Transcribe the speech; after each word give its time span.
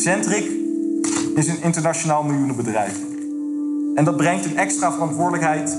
Centric 0.00 0.50
is 1.34 1.48
een 1.48 1.62
internationaal 1.62 2.22
miljoenenbedrijf. 2.22 2.98
En 3.94 4.04
dat 4.04 4.16
brengt 4.16 4.44
een 4.44 4.56
extra 4.56 4.92
verantwoordelijkheid 4.92 5.78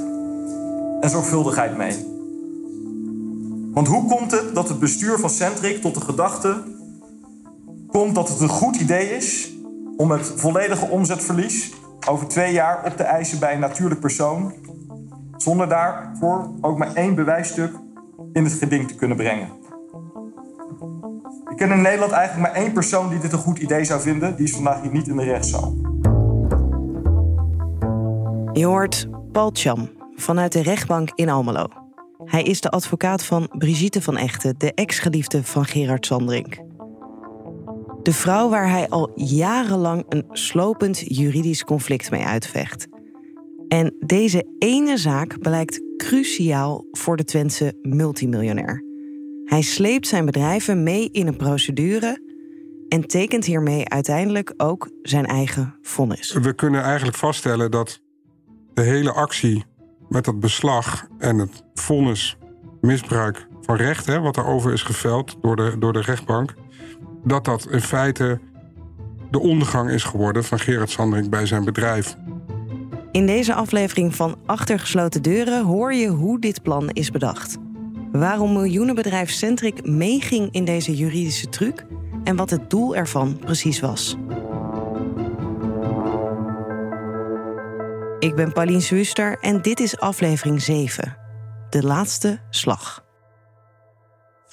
en 1.02 1.09
zorgvuldigheid 1.09 1.78
mee. 1.78 2.05
Want 3.73 3.88
hoe 3.88 4.05
komt 4.05 4.31
het 4.31 4.55
dat 4.55 4.70
het 4.70 4.79
bestuur 4.79 5.20
van 5.20 5.29
Centric 5.29 5.82
tot 5.82 5.93
de 5.93 6.02
gedachte 6.02 6.64
komt 7.88 8.15
dat 8.15 8.29
het 8.29 8.39
een 8.39 8.50
goed 8.50 8.75
idee 8.75 9.15
is 9.15 9.54
om 9.97 10.11
het 10.11 10.33
volledige 10.36 10.86
omzetverlies 10.86 11.74
over 12.07 12.28
twee 12.28 12.54
jaar 12.54 12.86
op 12.86 12.97
te 12.97 13.04
eisen 13.04 13.39
bij 13.39 13.54
een 13.54 13.60
natuurlijk 13.60 14.00
persoon, 14.00 14.54
zonder 15.38 15.69
daarvoor 15.69 16.50
ook 16.61 16.78
maar 16.78 16.93
één 16.93 17.15
bewijsstuk 17.15 17.74
in 18.33 18.43
het 18.43 18.54
geding 18.54 18.88
te 18.88 18.96
kunnen 18.96 19.18
brengen? 19.18 19.61
Ken 21.61 21.71
in 21.71 21.82
Nederland 21.82 22.11
eigenlijk 22.11 22.54
maar 22.54 22.64
één 22.64 22.74
persoon 22.74 23.10
die 23.10 23.20
dit 23.20 23.32
een 23.32 23.39
goed 23.39 23.60
idee 23.60 23.83
zou 23.83 24.01
vinden. 24.01 24.36
Die 24.36 24.46
is 24.46 24.54
vandaag 24.54 24.82
hier 24.82 24.92
niet 24.92 25.07
in 25.07 25.15
de 25.15 25.24
rechtszaal. 25.24 25.74
Je 28.54 28.65
hoort 28.65 29.07
Paul 29.32 29.50
Cham 29.54 29.89
vanuit 30.15 30.51
de 30.51 30.61
rechtbank 30.61 31.11
in 31.15 31.29
Almelo. 31.29 31.68
Hij 32.25 32.44
is 32.44 32.61
de 32.61 32.70
advocaat 32.70 33.23
van 33.23 33.50
Brigitte 33.58 34.02
van 34.02 34.17
Echten, 34.17 34.56
de 34.58 34.73
ex-geliefde 34.73 35.44
van 35.44 35.66
Gerard 35.66 36.06
Sandring. 36.06 36.61
De 38.03 38.14
vrouw 38.14 38.50
waar 38.50 38.70
hij 38.70 38.89
al 38.89 39.12
jarenlang 39.16 40.06
een 40.09 40.25
slopend 40.31 41.16
juridisch 41.17 41.64
conflict 41.64 42.12
mee 42.12 42.23
uitvecht. 42.23 42.88
En 43.67 43.95
deze 44.00 44.45
ene 44.58 44.98
zaak 44.98 45.39
blijkt 45.39 45.81
cruciaal 45.98 46.86
voor 46.92 47.17
de 47.17 47.23
Twentse 47.23 47.73
multimiljonair. 47.81 48.91
Hij 49.52 49.61
sleept 49.61 50.08
zijn 50.08 50.25
bedrijven 50.25 50.83
mee 50.83 51.09
in 51.11 51.28
een 51.28 51.38
procedure 51.38 52.22
en 52.89 53.08
tekent 53.08 53.45
hiermee 53.45 53.89
uiteindelijk 53.89 54.53
ook 54.58 54.89
zijn 55.02 55.26
eigen 55.26 55.76
vonnis. 55.81 56.34
We 56.34 56.53
kunnen 56.53 56.81
eigenlijk 56.81 57.17
vaststellen 57.17 57.72
dat 57.72 58.02
de 58.73 58.81
hele 58.81 59.11
actie 59.11 59.64
met 60.09 60.26
dat 60.26 60.39
beslag 60.39 61.08
en 61.17 61.38
het 61.38 61.64
vonnis 61.73 62.38
misbruik 62.81 63.48
van 63.61 63.76
recht, 63.76 64.06
hè, 64.06 64.20
wat 64.20 64.36
daarover 64.36 64.73
is 64.73 64.84
geveld 64.84 65.38
door 65.42 65.56
de, 65.56 65.76
door 65.80 65.94
de 65.94 66.02
rechtbank, 66.02 66.54
dat 67.23 67.45
dat 67.45 67.67
in 67.72 67.81
feite 67.81 68.39
de 69.31 69.39
ondergang 69.39 69.89
is 69.89 70.04
geworden 70.04 70.44
van 70.44 70.59
Gerard 70.59 70.89
Sandring 70.89 71.30
bij 71.30 71.45
zijn 71.45 71.64
bedrijf. 71.64 72.16
In 73.11 73.26
deze 73.26 73.54
aflevering 73.54 74.16
van 74.16 74.38
Achtergesloten 74.45 75.22
Deuren 75.22 75.66
hoor 75.66 75.94
je 75.94 76.08
hoe 76.08 76.39
dit 76.39 76.61
plan 76.61 76.89
is 76.89 77.11
bedacht. 77.11 77.58
Waarom 78.12 78.54
miljoenenbedrijf 78.54 79.30
Centric 79.30 79.86
meeging 79.86 80.52
in 80.52 80.66
deze 80.66 80.95
juridische 80.95 81.50
truc 81.50 81.86
en 82.23 82.36
wat 82.36 82.50
het 82.50 82.70
doel 82.70 82.95
ervan 82.95 83.38
precies 83.38 83.80
was. 83.80 84.16
Ik 88.20 88.36
ben 88.36 88.54
Pauline 88.54 88.80
Zwuster 88.80 89.38
en 89.39 89.62
dit 89.62 89.80
is 89.80 90.00
aflevering 90.00 90.62
7. 90.62 91.17
De 91.70 91.84
laatste 91.84 92.39
slag. 92.50 93.04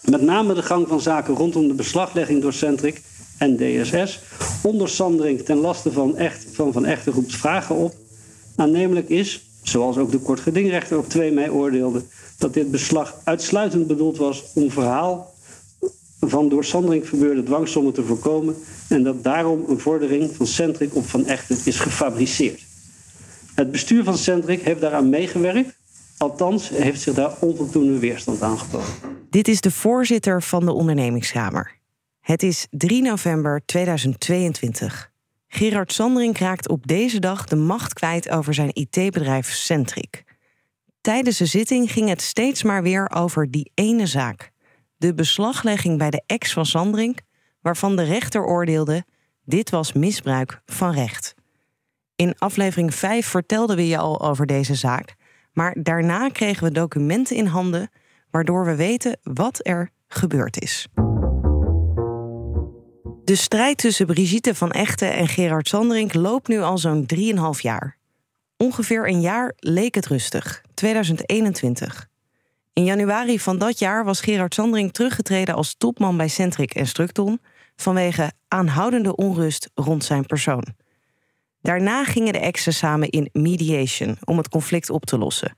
Met 0.05 0.23
name 0.23 0.55
de 0.55 0.63
gang 0.63 0.89
van 0.89 1.01
zaken 1.01 1.35
rondom 1.35 1.69
de 1.69 1.75
beslaglegging 1.75 2.43
door 2.43 2.53
Centric 2.53 3.03
en 3.39 3.57
DSS 3.57 4.21
onder 4.63 4.89
Sandring 4.89 5.41
ten 5.41 5.57
laste 5.57 5.93
van, 5.93 6.17
echt, 6.17 6.47
van 6.53 6.73
Van 6.73 6.85
Echten 6.85 7.13
roept 7.13 7.35
vragen 7.35 7.75
op. 7.75 7.95
Aannemelijk 8.57 9.09
is, 9.09 9.48
zoals 9.71 9.97
ook 9.97 10.11
de 10.11 10.19
kortgedingrechter 10.19 10.99
op 10.99 11.09
2 11.09 11.33
mei 11.33 11.51
oordeelde, 11.51 12.03
dat 12.39 12.55
dit 12.55 12.71
beslag 12.71 13.21
uitsluitend 13.25 13.87
bedoeld 13.87 14.17
was 14.17 14.45
om 14.55 14.71
verhaal 14.71 15.37
van 16.21 16.49
door 16.49 16.65
Sandring 16.65 17.07
verbeurde 17.07 17.43
dwangsommen 17.43 17.93
te 17.93 18.05
voorkomen 18.05 18.57
en 18.89 19.03
dat 19.03 19.25
daarom 19.25 19.65
een 19.69 19.81
vordering 19.81 20.37
van 20.37 20.47
Centric 20.47 20.95
op 20.95 21.07
Van 21.07 21.27
Echten 21.27 21.59
is 21.65 21.81
gefabriceerd. 21.81 22.63
Het 23.55 23.71
bestuur 23.71 24.05
van 24.05 24.19
Centric 24.19 24.63
heeft 24.63 24.81
daaraan 24.81 25.09
meegewerkt, 25.09 25.75
althans 26.17 26.69
heeft 26.69 27.01
zich 27.01 27.15
daar 27.15 27.35
onvoldoende 27.41 27.99
weerstand 27.99 28.43
aangeboden. 28.43 28.89
Dit 29.31 29.49
is 29.49 29.61
de 29.61 29.71
voorzitter 29.71 30.43
van 30.43 30.65
de 30.65 30.73
ondernemingskamer. 30.73 31.77
Het 32.21 32.43
is 32.43 32.67
3 32.71 33.03
november 33.03 33.63
2022. 33.65 35.08
Gerard 35.49 35.93
Sandring 35.93 36.39
raakt 36.39 36.69
op 36.69 36.87
deze 36.87 37.19
dag 37.19 37.45
de 37.45 37.57
macht 37.57 37.93
kwijt 37.93 38.31
over 38.31 38.55
zijn 38.55 38.71
IT-bedrijf 38.73 39.51
Centric. 39.53 40.25
Tijdens 41.01 41.37
de 41.37 41.47
zitting 41.47 41.93
ging 41.93 42.09
het 42.09 42.23
steeds 42.23 42.63
maar 42.63 42.83
weer 42.83 43.11
over 43.11 43.51
die 43.51 43.71
ene 43.75 44.07
zaak. 44.07 44.51
De 44.97 45.15
beslaglegging 45.15 45.99
bij 45.99 46.11
de 46.11 46.23
ex 46.27 46.53
van 46.53 46.67
Sandring, 46.67 47.19
waarvan 47.61 47.97
de 47.97 48.03
rechter 48.03 48.45
oordeelde: 48.45 49.05
dit 49.45 49.71
was 49.71 49.93
misbruik 49.93 50.61
van 50.67 50.93
recht. 50.93 51.35
In 52.17 52.35
aflevering 52.39 52.95
5 52.95 53.27
vertelden 53.27 53.77
we 53.77 53.89
je 53.89 53.99
al 53.99 54.21
over 54.21 54.47
deze 54.47 54.75
zaak, 54.75 55.15
maar 55.53 55.77
daarna 55.83 56.29
kregen 56.29 56.65
we 56.65 56.73
documenten 56.73 57.37
in 57.37 57.47
handen 57.47 57.91
waardoor 58.31 58.65
we 58.65 58.75
weten 58.75 59.19
wat 59.23 59.67
er 59.67 59.91
gebeurd 60.07 60.61
is. 60.61 60.89
De 63.29 63.35
strijd 63.35 63.79
tussen 63.79 64.07
Brigitte 64.07 64.55
van 64.55 64.71
Echten 64.71 65.13
en 65.13 65.29
Gerard 65.29 65.69
Sandring 65.69 66.15
loopt 66.15 66.49
nu 66.49 66.61
al 66.61 66.79
zo'n 66.79 67.07
3,5 67.15 67.61
jaar. 67.61 67.97
Ongeveer 68.57 69.09
een 69.09 69.21
jaar 69.21 69.53
leek 69.57 69.95
het 69.95 70.07
rustig, 70.07 70.63
2021. 70.75 72.09
In 72.73 72.85
januari 72.85 73.41
van 73.41 73.59
dat 73.59 73.79
jaar 73.79 74.05
was 74.05 74.21
Gerard 74.21 74.55
Sandring 74.55 74.93
teruggetreden 74.93 75.55
als 75.55 75.75
topman 75.79 76.17
bij 76.17 76.29
Centric 76.29 76.75
en 76.75 76.87
Structon 76.87 77.41
vanwege 77.77 78.33
aanhoudende 78.49 79.17
onrust 79.17 79.71
rond 79.75 80.05
zijn 80.05 80.27
persoon. 80.27 80.65
Daarna 81.63 82.05
gingen 82.05 82.33
de 82.33 82.39
exen 82.39 82.75
samen 82.75 83.09
in 83.09 83.29
mediation 83.33 84.17
om 84.25 84.37
het 84.37 84.49
conflict 84.49 84.91
op 84.91 85.05
te 85.05 85.19
lossen. 85.19 85.57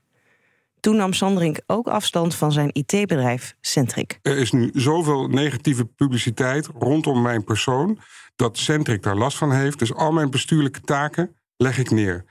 Toen 0.81 0.95
nam 0.95 1.13
Sandring 1.13 1.59
ook 1.67 1.87
afstand 1.87 2.35
van 2.35 2.51
zijn 2.51 2.69
IT-bedrijf 2.73 3.55
Centric. 3.59 4.19
Er 4.21 4.37
is 4.37 4.51
nu 4.51 4.69
zoveel 4.73 5.27
negatieve 5.27 5.85
publiciteit 5.85 6.67
rondom 6.67 7.21
mijn 7.21 7.43
persoon 7.43 7.99
dat 8.35 8.57
Centric 8.57 9.03
daar 9.03 9.15
last 9.15 9.37
van 9.37 9.51
heeft. 9.51 9.79
Dus 9.79 9.93
al 9.93 10.11
mijn 10.11 10.29
bestuurlijke 10.29 10.81
taken 10.81 11.35
leg 11.57 11.77
ik 11.77 11.91
neer. 11.91 12.25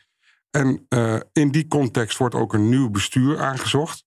En 0.51 0.87
uh, 0.89 1.21
in 1.33 1.51
die 1.51 1.67
context 1.67 2.19
wordt 2.19 2.35
ook 2.35 2.53
een 2.53 2.69
nieuw 2.69 2.91
bestuur 2.91 3.39
aangezocht. 3.39 4.05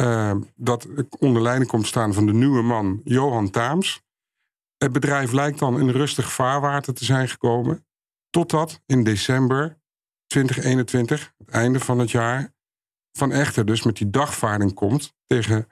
Uh, 0.00 0.34
dat 0.56 0.88
onder 1.18 1.42
leiding 1.42 1.70
komt 1.70 1.86
staan 1.86 2.14
van 2.14 2.26
de 2.26 2.32
nieuwe 2.32 2.62
man 2.62 3.00
Johan 3.04 3.50
Taams. 3.50 4.02
Het 4.76 4.92
bedrijf 4.92 5.32
lijkt 5.32 5.58
dan 5.58 5.80
in 5.80 5.90
rustig 5.90 6.32
vaarwater 6.32 6.94
te 6.94 7.04
zijn 7.04 7.28
gekomen. 7.28 7.86
Totdat 8.30 8.80
in 8.86 9.04
december 9.04 9.80
2021, 10.26 11.32
het 11.38 11.48
einde 11.48 11.80
van 11.80 11.98
het 11.98 12.10
jaar, 12.10 12.51
Van 13.12 13.32
Echter 13.32 13.64
dus 13.64 13.82
met 13.82 13.96
die 13.96 14.10
dagvaarding 14.10 14.74
komt 14.74 15.12
tegen 15.26 15.68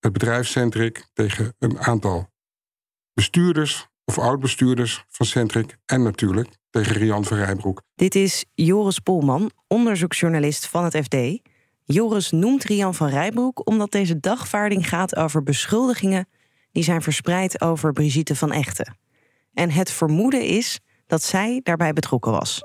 het 0.00 0.12
bedrijf 0.12 0.46
Centric, 0.46 1.06
tegen 1.12 1.54
een 1.58 1.78
aantal 1.80 2.30
bestuurders 3.14 3.88
of 4.04 4.18
oud-bestuurders 4.18 5.04
van 5.08 5.26
Centric 5.26 5.76
en 5.86 6.02
natuurlijk 6.02 6.56
tegen 6.70 6.96
Rian 6.96 7.24
van 7.24 7.36
Rijbroek. 7.36 7.82
Dit 7.94 8.14
is 8.14 8.44
Joris 8.54 8.98
Polman, 8.98 9.50
onderzoeksjournalist 9.66 10.66
van 10.66 10.84
het 10.84 10.96
FD. 10.96 11.16
Joris 11.84 12.30
noemt 12.30 12.64
Rian 12.64 12.94
van 12.94 13.08
Rijbroek 13.08 13.66
omdat 13.68 13.90
deze 13.90 14.20
dagvaarding 14.20 14.88
gaat 14.88 15.16
over 15.16 15.42
beschuldigingen 15.42 16.28
die 16.72 16.82
zijn 16.82 17.02
verspreid 17.02 17.60
over 17.60 17.92
Brigitte 17.92 18.36
van 18.36 18.52
Echten. 18.52 18.96
En 19.54 19.70
het 19.70 19.90
vermoeden 19.90 20.42
is 20.42 20.80
dat 21.06 21.22
zij 21.22 21.60
daarbij 21.62 21.92
betrokken 21.92 22.32
was. 22.32 22.60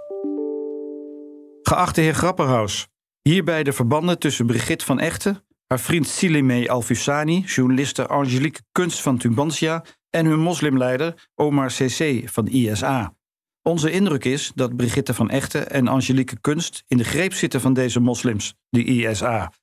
Geachte 1.62 2.02
heer 2.02 2.14
Grapperhaus, 2.14 2.88
hierbij 3.28 3.64
de 3.64 3.74
verbanden 3.74 4.20
tussen 4.20 4.46
Brigitte 4.46 4.86
van 4.86 5.00
Echten, 5.00 5.44
haar 5.68 5.80
vriend 5.80 6.08
Silime 6.08 6.70
Alfusani, 6.70 7.44
journaliste 7.46 8.08
Angelique 8.08 8.62
Kunst 8.72 9.02
van 9.02 9.18
Tubantia 9.18 9.84
en 10.10 10.26
hun 10.26 10.40
moslimleider 10.40 11.30
Omar 11.36 11.68
CC 11.68 12.30
van 12.30 12.48
ISA. 12.48 13.16
Onze 13.62 13.92
indruk 13.92 14.26
is 14.26 14.52
dat 14.56 14.76
Brigitte 14.76 15.14
van 15.14 15.30
Echten 15.30 15.70
en 15.70 15.88
Angelique 15.88 16.40
Kunst 16.42 16.84
in 16.88 16.98
de 16.98 17.04
greep 17.04 17.34
zitten 17.34 17.62
van 17.62 17.74
deze 17.74 18.00
moslims, 18.00 18.56
de 18.70 18.84
ISA. 18.84 19.54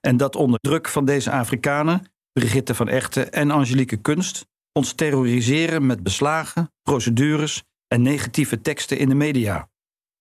En 0.00 0.16
dat 0.16 0.36
onder 0.36 0.58
druk 0.60 0.88
van 0.88 1.04
deze 1.04 1.30
Afrikanen, 1.30 2.12
Brigitte 2.32 2.74
van 2.74 2.88
Echten 2.88 3.32
en 3.32 3.50
Angelique 3.50 3.96
Kunst, 3.96 4.46
ons 4.72 4.92
terroriseren 4.92 5.86
met 5.86 6.02
beslagen, 6.02 6.72
procedures 6.82 7.62
en 7.88 8.02
negatieve 8.02 8.60
teksten 8.60 8.98
in 8.98 9.08
de 9.08 9.14
media. 9.14 9.70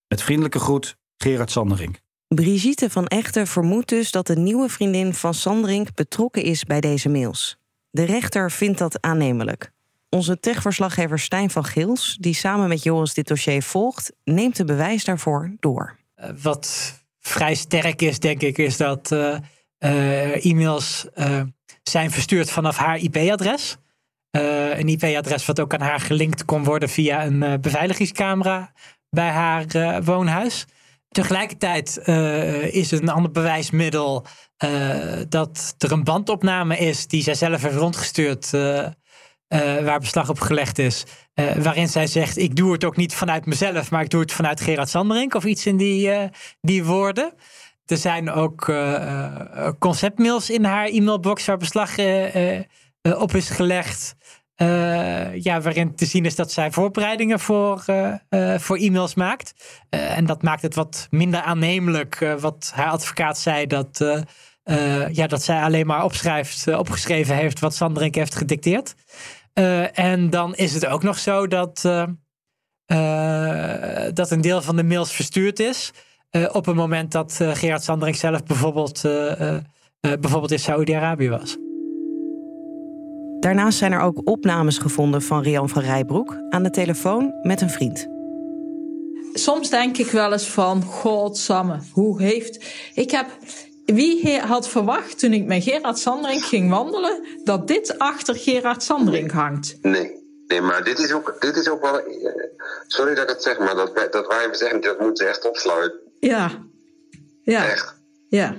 Met 0.08 0.22
vriendelijke 0.22 0.60
groet, 0.60 0.98
Gerard 1.18 1.52
Sanderink. 1.52 2.00
Brigitte 2.36 2.90
van 2.90 3.08
Echten 3.08 3.48
vermoedt 3.48 3.90
dus 3.90 4.12
dat 4.12 4.28
de 4.28 4.38
nieuwe 4.38 4.70
vriendin 4.70 5.14
van 5.14 5.34
Sanderink 5.34 5.94
betrokken 5.94 6.44
is 6.44 6.64
bij 6.64 6.82
deze 6.82 7.10
mails. 7.10 7.58
De 7.90 8.04
rechter 8.04 8.52
vindt 8.52 8.78
dat 8.78 9.02
aannemelijk. 9.02 9.72
Onze 10.10 10.40
techverslaggever 10.40 11.20
Stijn 11.20 11.50
van 11.50 11.64
Gils, 11.66 12.18
die 12.20 12.34
samen 12.34 12.68
met 12.68 12.84
Joris 12.84 13.14
dit 13.14 13.28
dossier 13.28 13.64
volgt, 13.64 14.14
neemt 14.24 14.56
de 14.56 14.66
bewijs 14.66 15.04
daarvoor 15.04 15.56
door. 15.60 15.98
Uh, 16.16 16.30
wat 16.42 16.94
vrij 17.20 17.56
sterk 17.56 18.02
is, 18.02 18.20
denk 18.20 18.42
ik, 18.42 18.58
is 18.58 18.78
dat 18.78 19.12
uh, 19.12 19.38
uh, 19.80 20.46
e-mails 20.46 21.06
zijn 21.84 22.12
verstuurd 22.12 22.52
vanaf 22.52 22.78
haar 22.78 22.98
IP-adres. 22.98 23.78
Een 24.32 24.88
IP-adres 24.88 25.46
wat 25.46 25.60
ook 25.60 25.74
aan 25.74 25.82
haar 25.82 26.00
gelinkt 26.00 26.46
kon 26.46 26.64
worden 26.64 26.90
via 26.90 27.26
een 27.26 27.62
beveiligingscamera 27.62 28.72
bij 29.10 29.30
haar 29.30 30.04
woonhuis. 30.04 30.66
Tegelijkertijd 31.12 31.98
is 32.74 32.92
een 32.92 33.10
ander 33.10 33.32
bewijsmiddel 33.32 34.26
dat 35.30 35.76
er 35.78 35.92
een 35.92 36.04
bandopname 36.04 36.78
is 36.78 37.08
die 37.08 37.24
zij 37.24 37.34
zelf 37.34 37.62
heeft 37.62 37.76
rondgestuurd. 37.76 38.50
waar 39.84 40.00
beslag 40.00 40.30
op 40.30 40.40
gelegd 40.40 40.80
is. 40.80 41.04
waarin 41.58 41.88
zij 41.88 42.08
zegt: 42.08 42.38
Ik 42.38 42.56
doe 42.56 42.72
het 42.72 42.84
ook 42.84 42.96
niet 42.96 43.14
vanuit 43.14 43.46
mezelf, 43.46 43.92
maar 43.92 44.02
ik 44.02 44.10
doe 44.10 44.22
het 44.22 44.32
vanuit 44.32 44.62
Gerard 44.62 44.90
Sanderink 44.90 45.34
of 45.34 45.44
iets 45.44 45.66
in 45.66 45.78
die, 45.78 46.30
die 46.62 46.84
woorden. 46.84 47.34
Er 47.86 47.98
zijn 47.98 48.30
ook 48.30 48.74
conceptmails 49.80 50.50
in 50.50 50.64
haar 50.64 50.86
e-mailbox 50.86 51.46
waar 51.46 51.58
beslag 51.58 51.92
op 53.02 53.36
is 53.36 53.50
gelegd. 53.50 54.16
Uh, 54.62 55.42
ja, 55.42 55.62
waarin 55.62 55.96
te 55.96 56.06
zien 56.06 56.26
is 56.26 56.36
dat 56.36 56.52
zij 56.52 56.72
voorbereidingen 56.72 57.40
voor, 57.40 57.84
uh, 57.88 58.58
voor 58.58 58.78
e-mails 58.78 59.14
maakt. 59.14 59.54
en 59.90 60.26
dat 60.26 60.42
maakt 60.44 60.62
het 60.62 60.76
wat 60.76 61.08
minder 61.10 61.42
aannemelijk, 61.42 62.36
wat 62.40 62.72
haar 62.76 62.90
advocaat 62.90 63.38
zei, 63.38 63.68
dat, 63.68 64.06
ja, 65.12 65.28
dat 65.28 65.44
zij 65.44 65.62
alleen 65.62 65.86
maar 65.86 66.04
opschrijft, 66.04 66.68
opgeschreven 66.76 67.36
heeft 67.36 67.60
wat 67.60 67.76
Sanderink 67.76 68.16
heeft 68.16 68.36
gedicteerd. 68.36 68.96
en 69.94 70.30
dan 70.30 70.56
is 70.56 70.74
het 70.74 70.86
ook 70.86 71.04
nog 71.04 71.20
zo 71.20 71.48
dat, 71.48 71.82
dat 74.14 74.32
een 74.32 74.42
deel 74.42 74.62
van 74.62 74.76
de 74.76 74.84
mails 74.84 75.12
verstuurd 75.12 75.60
is. 75.60 75.92
op 76.52 76.66
het 76.66 76.76
moment 76.76 77.12
dat 77.12 77.40
Gerard 77.54 77.84
Sanderink 77.84 78.18
zelf 78.18 78.44
bijvoorbeeld, 78.44 79.02
bijvoorbeeld 80.02 80.52
in 80.52 80.60
Saudi-Arabië 80.60 81.30
was. 81.30 81.58
Daarnaast 83.42 83.78
zijn 83.78 83.92
er 83.92 84.00
ook 84.00 84.22
opnames 84.24 84.78
gevonden 84.78 85.22
van 85.22 85.42
Rian 85.42 85.70
van 85.70 85.82
Rijbroek 85.82 86.38
aan 86.50 86.64
de 86.64 86.70
telefoon 86.70 87.34
met 87.42 87.62
een 87.62 87.70
vriend. 87.70 88.08
Soms 89.34 89.70
denk 89.70 89.98
ik 89.98 90.12
wel 90.12 90.32
eens 90.32 90.48
van, 90.48 90.84
godsamme, 90.84 91.80
hoe 91.92 92.22
heeft... 92.22 92.66
Ik 92.94 93.12
heb... 93.12 93.26
Wie 93.86 94.40
had 94.40 94.70
verwacht 94.70 95.20
toen 95.20 95.34
ik 95.34 95.46
met 95.46 95.64
Gerard 95.64 95.98
Sandring 95.98 96.44
ging 96.44 96.70
wandelen... 96.70 97.26
dat 97.44 97.68
dit 97.68 97.98
achter 97.98 98.36
Gerard 98.36 98.84
Sandring 98.84 99.32
hangt? 99.32 99.78
Nee. 99.82 100.20
Nee, 100.48 100.62
maar 100.62 100.84
dit 100.84 101.00
is 101.00 101.12
ook, 101.12 101.36
dit 101.40 101.56
is 101.56 101.70
ook 101.70 101.82
wel... 101.82 102.00
Eh, 102.00 102.34
sorry 102.88 103.16
dat 103.16 103.24
ik 103.24 103.30
het 103.30 103.44
zeg, 103.44 103.60
maar 103.60 103.76
dat, 103.76 104.08
dat 104.12 104.28
wij 104.28 104.48
zeggen, 104.52 104.82
dat 104.82 105.00
moeten 105.00 105.30
echt 105.30 105.48
opsluiten. 105.48 106.00
Ja. 106.20 106.52
Ja. 107.42 107.70
Echt. 107.70 107.96
Ja. 108.30 108.56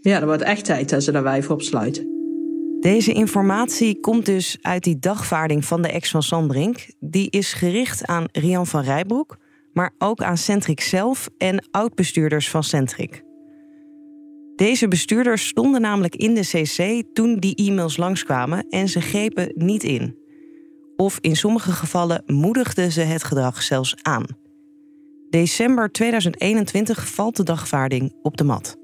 Ja, 0.00 0.18
dat 0.18 0.28
wordt 0.28 0.42
echt 0.42 0.64
tijd 0.64 0.90
dat 0.90 1.02
ze 1.02 1.12
daar 1.12 1.22
wij 1.22 1.42
voor 1.42 1.54
opsluiten. 1.54 2.15
Deze 2.86 3.12
informatie 3.12 4.00
komt 4.00 4.26
dus 4.26 4.58
uit 4.60 4.82
die 4.82 4.98
dagvaarding 4.98 5.64
van 5.64 5.82
de 5.82 5.88
ex 5.88 6.10
van 6.10 6.22
Sandrink. 6.22 6.86
Die 7.00 7.30
is 7.30 7.52
gericht 7.52 8.04
aan 8.04 8.24
Rian 8.32 8.66
van 8.66 8.82
Rijbroek, 8.82 9.36
maar 9.72 9.94
ook 9.98 10.22
aan 10.22 10.36
Centric 10.36 10.80
zelf 10.80 11.28
en 11.38 11.68
oud-bestuurders 11.70 12.50
van 12.50 12.62
Centric. 12.62 13.22
Deze 14.56 14.88
bestuurders 14.88 15.46
stonden 15.46 15.80
namelijk 15.80 16.16
in 16.16 16.34
de 16.34 16.40
CC 16.40 17.02
toen 17.14 17.36
die 17.36 17.54
e-mails 17.54 17.96
langskwamen 17.96 18.66
en 18.68 18.88
ze 18.88 19.00
grepen 19.00 19.52
niet 19.54 19.82
in. 19.82 20.18
Of 20.96 21.18
in 21.20 21.36
sommige 21.36 21.72
gevallen 21.72 22.22
moedigden 22.26 22.92
ze 22.92 23.00
het 23.00 23.24
gedrag 23.24 23.62
zelfs 23.62 23.94
aan. 24.02 24.24
December 25.30 25.92
2021 25.92 27.08
valt 27.08 27.36
de 27.36 27.42
dagvaarding 27.42 28.14
op 28.22 28.36
de 28.36 28.44
mat. 28.44 28.76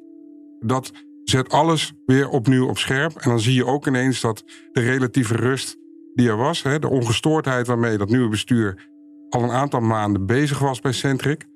Dat 0.60 0.92
zet 1.24 1.48
alles 1.48 1.92
weer 2.06 2.28
opnieuw 2.28 2.68
op 2.68 2.78
scherp. 2.78 3.16
En 3.16 3.28
dan 3.28 3.40
zie 3.40 3.54
je 3.54 3.66
ook 3.66 3.86
ineens 3.86 4.20
dat 4.20 4.44
de 4.72 4.80
relatieve 4.80 5.36
rust 5.36 5.76
die 6.14 6.28
er 6.28 6.36
was, 6.36 6.62
hè, 6.62 6.78
de 6.78 6.88
ongestoordheid 6.88 7.66
waarmee 7.66 7.98
dat 7.98 8.08
nieuwe 8.08 8.28
bestuur 8.28 8.90
al 9.28 9.42
een 9.42 9.50
aantal 9.50 9.80
maanden 9.80 10.26
bezig 10.26 10.58
was 10.58 10.80
bij 10.80 10.92
Centric. 10.92 11.46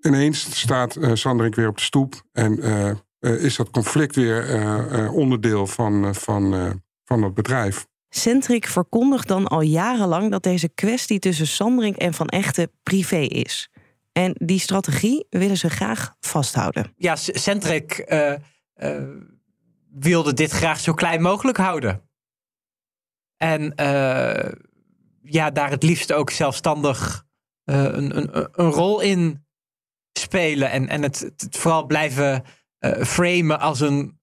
Ineens 0.00 0.60
staat 0.60 0.96
uh, 0.96 1.10
Sanderink 1.14 1.54
weer 1.54 1.68
op 1.68 1.76
de 1.76 1.82
stoep 1.82 2.22
en 2.32 2.58
uh, 2.58 2.90
uh, 3.20 3.44
is 3.44 3.56
dat 3.56 3.70
conflict 3.70 4.14
weer 4.14 5.12
onderdeel 5.12 5.66
van, 5.66 6.14
van, 6.14 6.54
van 7.04 7.22
het 7.22 7.34
bedrijf. 7.34 7.86
Centric 8.08 8.66
verkondigt 8.66 9.28
dan 9.28 9.46
al 9.46 9.60
jarenlang 9.60 10.30
dat 10.30 10.42
deze 10.42 10.68
kwestie 10.68 11.18
tussen 11.18 11.46
Sanderink 11.46 11.96
en 11.96 12.14
Van 12.14 12.26
Echten 12.26 12.70
privé 12.82 13.20
is. 13.20 13.70
En 14.12 14.34
die 14.34 14.58
strategie 14.58 15.26
willen 15.30 15.56
ze 15.56 15.70
graag 15.70 16.14
vasthouden. 16.20 16.92
Ja, 16.96 17.16
Centric 17.16 18.04
uh, 18.78 19.22
wilde 19.90 20.32
dit 20.32 20.50
graag 20.50 20.80
zo 20.80 20.94
klein 20.94 21.22
mogelijk 21.22 21.58
houden. 21.58 22.10
En 23.36 23.72
uh, 23.80 24.52
ja, 25.22 25.50
daar 25.50 25.70
het 25.70 25.82
liefst 25.82 26.12
ook 26.12 26.30
zelfstandig 26.30 27.24
uh, 27.64 27.82
een, 27.82 28.16
een, 28.16 28.48
een, 28.52 28.70
rol 28.70 29.00
in 29.00 29.46
spelen. 30.18 30.70
En, 30.70 30.88
en 30.88 31.02
het, 31.02 31.20
het 31.36 31.56
vooral 31.56 31.86
blijven 31.86 32.44
framen 33.00 33.60
als 33.60 33.80
een, 33.80 34.20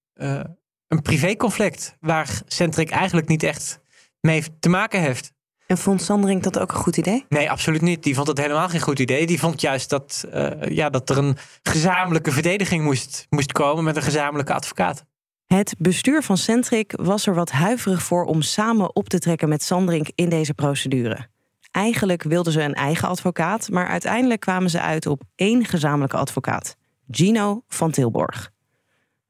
een 0.88 1.02
privéconflict. 1.02 1.96
Waar 2.00 2.42
Centric 2.46 2.90
eigenlijk 2.90 3.28
niet 3.28 3.44
echt 3.44 3.80
mee 4.20 4.60
te 4.60 4.70
maken 4.70 5.02
heeft. 5.02 5.35
En 5.68 5.78
vond 5.78 6.02
Sandring 6.02 6.44
dat 6.44 6.60
ook 6.60 6.72
een 6.72 6.78
goed 6.78 6.98
idee? 6.98 7.26
Nee, 7.30 7.52
absoluut 7.52 7.82
niet. 7.82 8.04
Die 8.04 8.16
vond 8.16 8.28
het 8.28 8.38
helemaal 8.38 8.70
geen 8.70 8.82
goed 8.82 9.00
idee. 9.00 9.26
Die 9.26 9.40
vond 9.40 9.62
juist 9.62 9.90
dat, 9.90 10.26
uh, 10.34 10.50
ja, 10.62 10.90
dat 10.90 11.10
er 11.10 11.18
een 11.18 11.38
gezamenlijke 11.64 12.32
verdediging 12.32 12.84
moest, 12.84 13.26
moest 13.30 13.52
komen 13.52 13.84
met 13.84 13.96
een 13.96 14.02
gezamenlijke 14.02 14.54
advocaat. 14.54 15.06
Het 15.46 15.76
bestuur 15.78 16.24
van 16.24 16.38
Centric 16.38 16.94
was 16.96 17.28
er 17.28 17.36
wat 17.36 17.52
huiverig 17.52 18.04
voor 18.04 18.26
om 18.26 18.42
samen 18.42 18.96
op 18.96 19.10
te 19.10 19.20
trekken 19.20 19.50
met 19.50 19.64
Sandring 19.64 20.12
in 20.16 20.30
deze 20.30 20.54
procedure. 20.54 21.28
Eigenlijk 21.72 22.24
wilden 22.24 22.54
ze 22.54 22.62
een 22.62 22.74
eigen 22.74 23.08
advocaat, 23.08 23.70
maar 23.70 23.88
uiteindelijk 23.88 24.42
kwamen 24.42 24.70
ze 24.70 24.82
uit 24.82 25.06
op 25.06 25.22
één 25.36 25.66
gezamenlijke 25.66 26.18
advocaat: 26.18 26.76
Gino 27.12 27.64
van 27.68 27.92
Tilborg. 27.92 28.52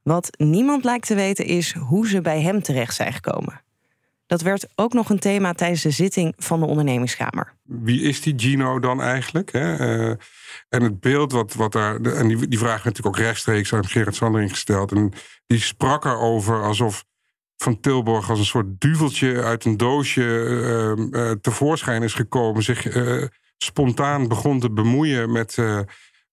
Wat 0.03 0.29
niemand 0.37 0.83
lijkt 0.83 1.07
te 1.07 1.15
weten 1.15 1.45
is 1.45 1.73
hoe 1.73 2.07
ze 2.07 2.21
bij 2.21 2.41
hem 2.41 2.61
terecht 2.61 2.95
zijn 2.95 3.13
gekomen. 3.13 3.63
Dat 4.27 4.41
werd 4.41 4.67
ook 4.75 4.93
nog 4.93 5.09
een 5.09 5.19
thema 5.19 5.53
tijdens 5.53 5.81
de 5.81 5.89
zitting 5.89 6.33
van 6.37 6.59
de 6.59 6.65
ondernemingskamer. 6.65 7.53
Wie 7.63 8.01
is 8.01 8.21
die 8.21 8.33
Gino 8.37 8.79
dan 8.79 9.01
eigenlijk? 9.01 9.51
Hè? 9.51 9.79
Uh, 9.79 10.15
en 10.69 10.81
het 10.81 10.99
beeld 10.99 11.31
wat, 11.31 11.53
wat 11.53 11.71
daar. 11.71 12.01
En 12.01 12.27
die, 12.27 12.47
die 12.47 12.59
vraag 12.59 12.83
werd 12.83 12.83
natuurlijk 12.83 13.15
ook 13.15 13.23
rechtstreeks 13.23 13.73
aan 13.73 13.87
Gerard 13.87 14.15
Sandering 14.15 14.49
gesteld. 14.49 14.91
En 14.91 15.11
die 15.47 15.59
sprak 15.59 16.05
erover 16.05 16.63
alsof 16.63 17.05
Van 17.57 17.79
Tilborg 17.79 18.29
als 18.29 18.39
een 18.39 18.45
soort 18.45 18.79
duveltje 18.79 19.43
uit 19.43 19.65
een 19.65 19.77
doosje 19.77 20.21
uh, 20.21 21.05
uh, 21.09 21.31
tevoorschijn 21.31 22.03
is 22.03 22.13
gekomen. 22.13 22.63
Zich 22.63 22.87
spontaan 23.57 24.27
begon 24.27 24.59
te 24.59 24.71
bemoeien 24.71 25.31
met, 25.31 25.57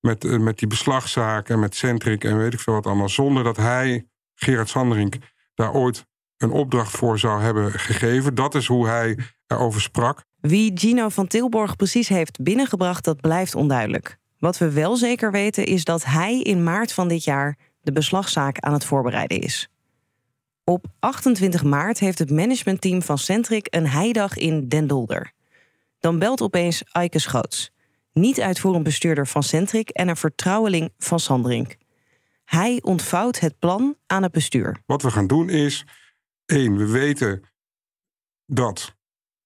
met, 0.01 0.41
met 0.41 0.59
die 0.59 0.69
beslagzaken, 0.69 1.59
met 1.59 1.75
Centric 1.75 2.25
en 2.25 2.39
weet 2.39 2.53
ik 2.53 2.61
veel 2.61 2.75
wat 2.75 2.87
allemaal. 2.87 3.09
Zonder 3.09 3.45
dat 3.45 3.57
hij, 3.57 4.07
Gerard 4.35 4.69
Sandering, 4.69 5.23
daar 5.55 5.73
ooit 5.73 6.07
een 6.43 6.51
opdracht 6.51 6.97
voor 6.97 7.19
zou 7.19 7.43
hebben 7.43 7.73
gegeven. 7.73 8.35
Dat 8.35 8.55
is 8.55 8.67
hoe 8.67 8.89
hij 8.89 9.19
erover 9.47 9.81
sprak. 9.81 10.25
Wie 10.41 10.73
Gino 10.75 11.09
van 11.09 11.27
Tilborg 11.27 11.77
precies 11.77 12.09
heeft 12.09 12.43
binnengebracht, 12.43 13.05
dat 13.05 13.21
blijft 13.21 13.55
onduidelijk. 13.55 14.17
Wat 14.39 14.59
we 14.59 14.71
wel 14.71 14.97
zeker 14.97 15.31
weten 15.31 15.65
is 15.65 15.85
dat 15.85 16.05
hij 16.05 16.41
in 16.41 16.63
maart 16.63 16.93
van 16.93 17.09
dit 17.09 17.25
jaar 17.25 17.57
de 17.81 17.93
beslagzaak 17.93 18.59
aan 18.59 18.73
het 18.73 18.85
voorbereiden 18.85 19.41
is. 19.41 19.69
Op 20.65 20.87
28 20.99 21.65
maart 21.65 21.99
heeft 21.99 22.19
het 22.19 22.31
managementteam 22.31 23.03
van 23.03 23.19
Centric 23.19 23.67
een 23.71 23.87
heidag 23.87 24.37
in 24.37 24.69
Den 24.69 24.87
Dolder. 24.87 25.33
Dan 25.99 26.19
belt 26.19 26.41
opeens 26.41 26.85
Eike 26.93 27.19
Schoots, 27.19 27.71
niet 28.13 28.41
uitvoerend 28.41 28.85
bestuurder 28.85 29.27
van 29.27 29.43
Centric 29.43 29.89
en 29.89 30.09
een 30.09 30.17
vertrouweling 30.17 30.93
van 30.99 31.21
Sandrink. 31.21 31.77
Hij 32.45 32.79
ontvouwt 32.83 33.41
het 33.41 33.59
plan 33.59 33.97
aan 34.07 34.23
het 34.23 34.33
bestuur. 34.33 34.77
Wat 34.87 35.03
we 35.03 35.11
gaan 35.11 35.27
doen 35.27 35.49
is 35.49 35.87
Eén, 36.53 36.77
we 36.77 36.87
weten 36.87 37.43
dat 38.47 38.97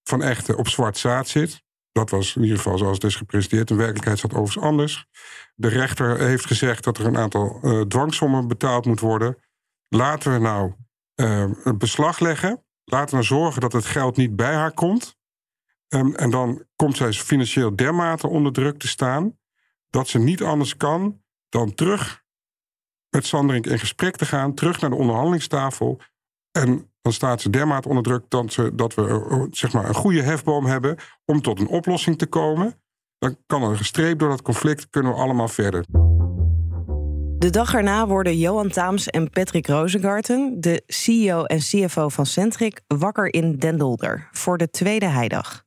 Van 0.03 0.23
Echten 0.23 0.57
op 0.57 0.69
zwart 0.69 0.99
zaad 0.99 1.29
zit. 1.29 1.65
Dat 1.93 2.11
was 2.11 2.37
in 2.37 2.43
ieder 2.43 2.57
geval 2.57 2.79
zoals 2.79 2.95
het 2.95 3.05
is 3.05 3.17
gepresenteerd. 3.17 3.71
In 3.71 3.77
werkelijkheid 3.77 4.19
zat 4.19 4.31
overigens 4.35 4.65
anders. 4.65 5.07
De 5.55 5.69
rechter 5.69 6.19
heeft 6.19 6.47
gezegd 6.47 6.85
dat 6.85 6.99
er 6.99 7.07
een 7.07 7.17
aantal 7.17 7.61
uh, 7.63 7.81
dwangsommen 7.81 8.49
betaald 8.49 8.87
moet 8.87 9.01
worden. 9.01 9.39
Laten 9.89 10.33
we 10.33 10.39
nou 10.39 10.73
uh, 11.15 11.51
beslag 11.79 12.19
leggen. 12.19 12.65
Laten 12.85 13.09
we 13.09 13.15
nou 13.15 13.25
zorgen 13.25 13.61
dat 13.61 13.73
het 13.73 13.85
geld 13.85 14.17
niet 14.17 14.37
bij 14.37 14.55
haar 14.55 14.73
komt. 14.73 15.17
Um, 15.89 16.15
en 16.15 16.31
dan 16.31 16.67
komt 16.77 16.97
zij 16.97 17.13
financieel 17.13 17.77
dermate 17.77 18.29
onder 18.29 18.53
druk 18.53 18.79
te 18.79 18.89
staan. 18.89 19.39
dat 19.91 20.09
ze 20.09 20.19
niet 20.19 20.43
anders 20.43 20.77
kan 20.77 21.23
dan 21.49 21.75
terug 21.75 22.25
met 23.11 23.27
Sanderink 23.27 23.67
in 23.67 23.79
gesprek 23.79 24.17
te 24.17 24.27
gaan. 24.27 24.55
Terug 24.55 24.81
naar 24.81 24.91
de 24.91 24.97
onderhandelingstafel. 24.97 26.01
En 26.51 26.91
dan 27.07 27.15
staat 27.15 27.41
ze 27.41 27.51
dermate 27.51 27.89
onder 27.89 28.03
druk 28.03 28.25
dat, 28.29 28.53
ze, 28.53 28.75
dat 28.75 28.95
we 28.95 29.09
eh, 29.09 29.43
zeg 29.51 29.73
maar, 29.73 29.89
een 29.89 29.95
goede 29.95 30.23
hefboom 30.23 30.67
hebben 30.67 30.97
om 31.25 31.43
tot 31.43 31.61
een 31.61 31.69
oplossing 31.69 32.19
te 32.19 32.27
komen. 32.27 32.81
Dan 33.19 33.37
kan 33.47 33.63
er 33.63 33.77
gestreept 33.77 34.19
door 34.19 34.29
dat 34.29 34.43
conflict, 34.43 34.91
kunnen 34.91 35.13
we 35.13 35.19
allemaal 35.19 35.49
verder. 35.49 35.85
De 37.39 37.51
dag 37.51 37.75
erna 37.75 38.07
worden 38.07 38.39
Johan 38.39 38.69
Taams 38.69 39.07
en 39.07 39.31
Patrick 39.31 39.67
Rosengarten, 39.67 40.61
de 40.61 40.83
CEO 40.87 41.45
en 41.45 41.59
CFO 41.59 42.09
van 42.09 42.27
Centric, 42.27 42.81
wakker 42.87 43.35
in 43.35 43.57
Den 43.57 43.79
Dolder 43.79 44.29
voor 44.33 44.59
de 44.59 44.71
tweede 44.71 45.07
heidag. 45.07 45.65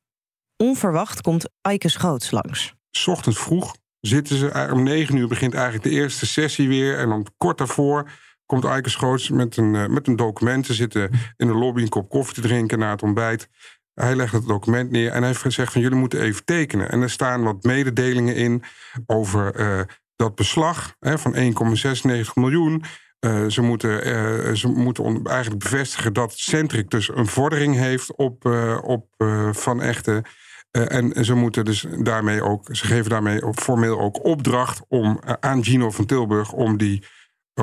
Onverwacht 0.58 1.22
komt 1.22 1.50
Eike 1.62 1.90
Schoots 1.90 2.32
langs. 2.32 2.74
Ochtends 3.06 3.40
vroeg 3.40 3.76
zitten 4.00 4.38
ze, 4.38 4.70
om 4.74 4.84
negen 4.84 5.16
uur 5.16 5.28
begint 5.28 5.54
eigenlijk 5.54 5.84
de 5.84 5.90
eerste 5.90 6.26
sessie 6.26 6.68
weer. 6.68 6.98
En 6.98 7.10
dan 7.10 7.26
kort 7.38 7.58
daarvoor 7.58 8.10
komt 8.50 8.66
Eike 8.66 8.90
Schoots 8.90 9.30
met 9.30 9.58
een, 9.58 9.76
eh, 9.76 9.88
met 9.88 10.08
een 10.08 10.16
document. 10.16 10.66
Ze 10.66 10.74
zitten 10.74 11.10
in 11.38 11.48
de 11.48 11.54
lobby 11.54 11.82
een 11.82 11.90
kop 11.90 12.10
koffie 12.10 12.34
te 12.34 12.42
drinken 12.42 12.80
na 12.80 12.90
het 12.90 13.04
ontbijt. 13.04 13.50
Hij 13.94 14.16
legt 14.16 14.34
het 14.34 14.48
document 14.48 14.92
neer 14.92 15.12
en 15.12 15.24
hij 15.24 15.36
gezegd 15.36 15.72
van 15.72 15.82
jullie 15.82 15.98
moeten 15.98 16.22
even 16.22 16.46
tekenen. 16.46 16.92
En 16.92 17.02
er 17.02 17.10
staan 17.10 17.44
wat 17.44 17.64
mededelingen 17.64 18.36
in 18.36 18.64
over 19.06 19.60
uh, 19.60 19.82
dat 20.16 20.36
beslag 20.36 20.96
hè, 21.00 21.18
van 21.18 21.36
1,96 21.36 22.34
miljoen. 22.34 22.84
Uh, 23.20 23.46
ze 23.48 23.62
moeten, 23.62 24.58
ze 24.58 24.68
moeten 24.68 25.24
eigenlijk 25.24 25.64
bevestigen 25.64 26.14
dat 26.14 26.34
Centric 26.34 26.90
dus 26.90 27.10
een 27.14 27.28
vordering 27.28 27.76
heeft 27.76 28.16
op, 28.16 28.46
op 28.84 29.06
Van 29.52 29.82
Echten. 29.82 30.24
en 30.72 31.26
ze 31.26 31.34
moeten 31.34 31.66
dus 31.66 31.86
daarmee 32.00 32.44
ook, 32.44 32.76
ze 32.76 32.86
geven 32.86 33.10
daarmee 33.10 33.42
formeel 33.54 34.00
ook 34.00 34.26
opdracht 34.26 34.82
om 34.88 35.20
aan 35.40 35.64
Gino 35.64 35.92
van 35.92 36.06
Tilburg 36.06 36.52
om, 36.52 36.78
die, 36.78 37.04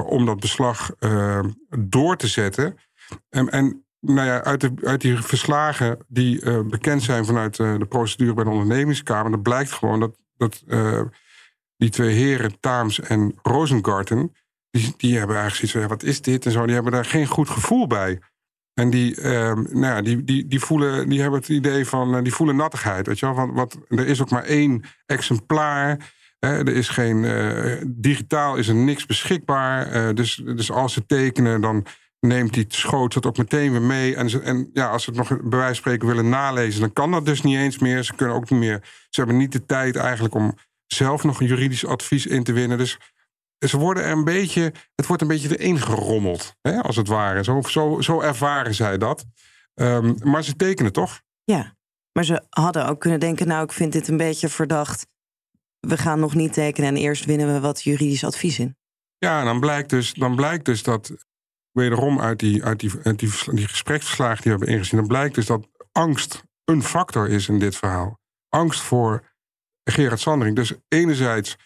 om 0.04 0.26
dat 0.26 0.40
beslag 0.40 0.90
door 1.78 2.16
te 2.16 2.26
zetten. 2.26 2.78
En, 3.28 3.50
en 3.50 3.84
nou 4.00 4.26
ja, 4.26 4.44
uit, 4.44 4.60
de, 4.60 4.72
uit 4.82 5.00
die 5.00 5.16
verslagen 5.16 5.98
die 6.08 6.42
uh, 6.42 6.60
bekend 6.60 7.02
zijn 7.02 7.24
vanuit 7.24 7.56
de 7.56 7.86
procedure 7.88 8.34
bij 8.34 8.44
de 8.44 8.50
ondernemingskamer, 8.50 9.30
dat 9.30 9.42
blijkt 9.42 9.72
gewoon 9.72 10.00
dat, 10.00 10.16
dat 10.36 10.62
die 11.76 11.90
twee 11.90 12.14
heren, 12.14 12.60
Taams 12.60 13.00
en 13.00 13.34
Rosengarten, 13.42 14.32
die, 14.70 14.94
die 14.96 15.18
hebben 15.18 15.36
eigenlijk 15.36 15.70
zoiets 15.70 15.88
van, 15.88 15.98
wat 15.98 16.08
is 16.08 16.20
dit 16.20 16.46
en 16.46 16.52
zo, 16.52 16.64
die 16.64 16.74
hebben 16.74 16.92
daar 16.92 17.04
geen 17.04 17.26
goed 17.26 17.50
gevoel 17.50 17.86
bij. 17.86 18.20
En 18.74 18.90
die, 18.90 19.20
nou 19.20 19.80
ja, 19.80 20.02
die, 20.02 20.24
die, 20.24 20.46
die, 20.46 20.60
voelen, 20.60 21.08
die 21.08 21.20
hebben 21.20 21.40
het 21.40 21.48
idee 21.48 21.86
van, 21.86 22.22
die 22.22 22.34
voelen 22.34 22.56
nattigheid, 22.56 23.06
weet 23.06 23.18
je 23.18 23.26
wel. 23.26 23.34
Want, 23.34 23.54
wat, 23.54 23.78
er 23.88 24.06
is 24.06 24.20
ook 24.20 24.30
maar 24.30 24.44
één 24.44 24.84
exemplaar. 25.06 26.14
Er 26.46 26.68
is 26.68 26.88
geen, 26.88 27.26
digitaal 27.96 28.56
is 28.56 28.68
er 28.68 28.74
niks 28.74 29.06
beschikbaar. 29.06 30.14
dus, 30.14 30.42
dus 30.44 30.70
als 30.70 30.92
ze 30.92 31.06
tekenen, 31.06 31.60
dan 31.60 31.86
neemt 32.20 32.54
die 32.54 32.64
schoot 32.68 33.14
dat 33.14 33.26
ook 33.26 33.36
meteen 33.36 33.72
weer 33.72 33.82
mee. 33.82 34.16
En, 34.16 34.42
en 34.42 34.70
ja, 34.72 34.88
als 34.88 35.04
ze 35.04 35.10
het 35.10 35.18
nog 35.18 35.28
bij 35.28 35.38
wijze 35.58 35.64
van 35.66 35.74
spreken 35.74 36.08
willen 36.08 36.28
nalezen, 36.28 36.80
dan 36.80 36.92
kan 36.92 37.10
dat 37.10 37.26
dus 37.26 37.42
niet 37.42 37.56
eens 37.56 37.78
meer. 37.78 38.02
Ze 38.02 38.14
kunnen 38.14 38.36
ook 38.36 38.50
niet 38.50 38.60
meer. 38.60 38.80
Ze 39.08 39.20
hebben 39.20 39.36
niet 39.36 39.52
de 39.52 39.66
tijd 39.66 39.96
eigenlijk 39.96 40.34
om 40.34 40.54
zelf 40.86 41.24
nog 41.24 41.40
een 41.40 41.46
juridisch 41.46 41.86
advies 41.86 42.26
in 42.26 42.44
te 42.44 42.52
winnen. 42.52 42.78
Dus 42.78 42.98
ze 43.66 43.78
worden 43.78 44.04
er 44.04 44.10
een 44.10 44.24
beetje. 44.24 44.72
Het 44.94 45.06
wordt 45.06 45.22
een 45.22 45.28
beetje 45.28 45.58
erin 45.58 45.80
gerommeld, 45.80 46.56
hè, 46.62 46.82
als 46.82 46.96
het 46.96 47.08
ware. 47.08 47.44
Zo, 47.44 47.60
zo, 47.60 48.00
zo 48.00 48.20
ervaren 48.20 48.74
zij 48.74 48.98
dat. 48.98 49.24
Um, 49.74 50.16
maar 50.22 50.44
ze 50.44 50.56
tekenen 50.56 50.92
toch? 50.92 51.20
Ja, 51.44 51.74
maar 52.12 52.24
ze 52.24 52.42
hadden 52.48 52.88
ook 52.88 53.00
kunnen 53.00 53.20
denken: 53.20 53.46
nou, 53.46 53.64
ik 53.64 53.72
vind 53.72 53.92
dit 53.92 54.08
een 54.08 54.16
beetje 54.16 54.48
verdacht. 54.48 55.06
We 55.88 55.96
gaan 55.96 56.20
nog 56.20 56.34
niet 56.34 56.52
tekenen 56.52 56.88
en 56.88 56.96
eerst 56.96 57.24
winnen 57.24 57.52
we 57.52 57.60
wat 57.60 57.82
juridisch 57.82 58.24
advies 58.24 58.58
in. 58.58 58.76
Ja, 59.18 59.44
dan 59.44 59.60
blijkt 59.60 59.90
dus, 59.90 60.14
dan 60.14 60.36
blijkt 60.36 60.64
dus 60.64 60.82
dat 60.82 61.12
wederom 61.72 62.20
uit 62.20 62.38
die, 62.38 62.64
uit 62.64 62.80
die, 62.80 62.90
uit 63.02 63.18
die, 63.18 63.30
die 63.50 63.68
gespreksverslagen 63.68 64.42
die 64.42 64.52
we 64.52 64.58
hebben 64.58 64.76
ingezien, 64.76 64.98
dan 64.98 65.08
blijkt 65.08 65.34
dus 65.34 65.46
dat 65.46 65.68
angst 65.92 66.44
een 66.64 66.82
factor 66.82 67.28
is 67.28 67.48
in 67.48 67.58
dit 67.58 67.76
verhaal. 67.76 68.18
Angst 68.48 68.80
voor 68.80 69.24
Gerard 69.84 70.20
Sandering. 70.20 70.56
Dus 70.56 70.74
enerzijds 70.88 71.56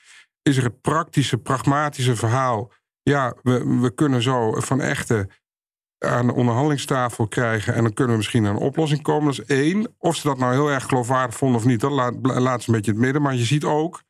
is 0.43 0.57
er 0.57 0.65
het 0.65 0.81
praktische, 0.81 1.39
pragmatische 1.39 2.17
verhaal. 2.17 2.73
Ja, 3.03 3.35
we, 3.43 3.79
we 3.81 3.95
kunnen 3.95 4.23
zo 4.23 4.61
van 4.61 4.81
echte 4.81 5.29
aan 5.99 6.27
de 6.27 6.35
onderhandelingstafel 6.35 7.29
krijgen. 7.29 7.75
En 7.75 7.83
dan 7.83 7.93
kunnen 7.93 8.13
we 8.13 8.19
misschien 8.19 8.43
naar 8.43 8.53
een 8.53 8.59
oplossing 8.59 9.03
komen. 9.03 9.37
Dat 9.37 9.49
is 9.49 9.57
één. 9.57 9.95
Of 9.99 10.17
ze 10.17 10.29
dat 10.29 10.39
nou 10.39 10.53
heel 10.53 10.71
erg 10.71 10.85
geloofwaardig 10.85 11.37
vonden 11.37 11.61
of 11.61 11.67
niet, 11.67 11.81
dat 11.81 11.91
laat, 11.91 12.15
laat 12.23 12.63
ze 12.63 12.69
een 12.69 12.75
beetje 12.75 12.91
het 12.91 13.01
midden. 13.01 13.23
Maar 13.23 13.35
je 13.35 13.45
ziet 13.45 13.65
ook 13.65 14.03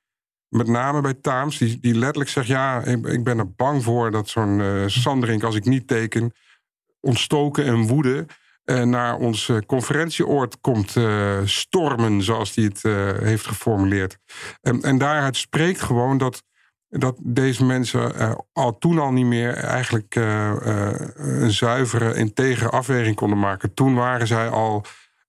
met 0.51 0.67
name 0.67 1.01
bij 1.01 1.15
Taams, 1.15 1.59
die, 1.59 1.79
die 1.81 1.95
letterlijk 1.95 2.31
zegt: 2.31 2.47
Ja, 2.47 2.83
ik, 2.85 3.25
ben 3.25 3.39
er 3.39 3.53
bang 3.53 3.83
voor 3.83 4.11
dat 4.11 4.29
zo'n 4.29 4.85
Sanderink, 4.87 5.43
als 5.43 5.55
ik 5.55 5.65
niet 5.65 5.87
teken, 5.87 6.33
ontstoken 7.01 7.65
en 7.65 7.87
woede 7.87 8.27
uh, 8.65 8.83
naar 8.83 9.17
ons 9.17 9.49
uh, 9.49 9.59
conferentieoord 9.67 10.61
komt 10.61 10.97
stormen, 11.45 12.23
zoals 12.23 12.55
hij 12.55 12.65
het 12.65 12.83
heeft 13.23 13.47
geformuleerd. 13.47 14.19
En, 14.61 14.83
en 14.83 14.99
daaruit 14.99 15.37
spreekt 15.37 15.81
gewoon 15.81 16.19
dat, 16.19 16.43
dat 16.89 17.17
deze 17.23 17.65
mensen 17.65 18.37
al 18.53 18.79
toen 18.79 18.99
al 18.99 19.13
niet 19.13 19.27
meer 19.27 19.55
eigenlijk 19.55 20.15
een 20.15 21.51
zuivere, 21.51 22.15
integere 22.15 22.71
afweging 22.71 23.17
konden 23.17 23.39
maken. 23.39 23.75
Toen 23.75 23.95
waren 23.95 24.27
zij 24.27 24.49
al 24.49 24.85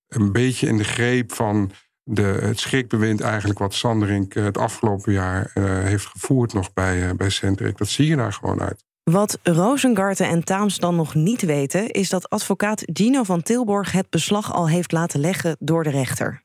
een 0.08 0.32
beetje 0.32 0.68
in 0.68 0.78
de 0.78 0.84
greep 0.84 1.34
van 1.34 1.72
de, 2.04 2.22
het 2.22 2.60
schrikbewind 2.60 3.22
eigenlijk 3.22 3.60
wat 3.60 3.74
Sanderink 3.74 4.36
eh, 4.36 4.44
het 4.44 4.58
afgelopen 4.58 5.14
jaar 5.14 5.52
uh, 5.54 5.64
heeft 5.84 6.06
gevoerd 6.06 6.54
nog 6.54 6.74
bij, 6.74 7.08
uh, 7.08 7.10
bij 7.18 7.30
Centric. 7.30 7.78
Dat 7.78 7.88
zie 7.88 8.08
je 8.08 8.16
daar 8.16 8.34
gewoon 8.34 8.62
uit. 8.62 8.84
Wat 9.04 9.40
Rozengarten 9.44 10.28
en 10.28 10.44
Taams 10.44 10.78
dan 10.78 10.96
nog 10.96 11.16
niet 11.16 11.42
weten... 11.42 11.90
is 11.90 12.10
dat 12.10 12.30
advocaat 12.30 12.84
Gino 12.94 13.24
van 13.24 13.42
Tilborg 13.42 13.92
het 13.92 14.10
beslag 14.10 14.54
al 14.54 14.70
heeft 14.70 14.92
laten 14.92 15.20
leggen 15.20 15.56
door 15.60 15.84
de 15.84 15.90
rechter. 15.90 16.44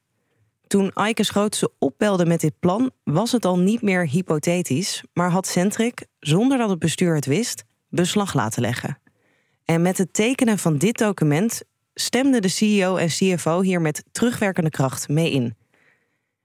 Toen 0.67 0.91
Eike 0.93 1.23
Schoot 1.23 1.57
ze 1.57 1.71
opbelde 1.79 2.27
met 2.27 2.41
dit 2.41 2.59
plan... 2.59 2.91
was 3.05 3.33
het 3.33 3.45
al 3.45 3.59
niet 3.59 3.83
meer 3.83 4.09
hypothetisch... 4.09 5.05
maar 5.13 5.31
had 5.31 5.47
Centric, 5.47 6.07
zonder 6.21 6.59
dat 6.59 6.71
het 6.71 6.79
bestuur 6.79 7.15
het 7.15 7.27
wist, 7.27 7.65
beslag 7.89 8.35
laten 8.35 8.63
leggen. 8.63 8.99
En 9.65 9.83
met 9.83 9.99
het 9.99 10.13
tekenen 10.13 10.59
van 10.59 10.79
dit 10.79 10.99
document 10.99 11.63
stemde 11.99 12.41
de 12.41 12.49
CEO 12.49 12.97
en 12.97 13.09
CFO 13.09 13.61
hier 13.61 13.81
met 13.81 14.05
terugwerkende 14.13 14.71
kracht 14.71 15.09
mee 15.09 15.31
in. 15.31 15.57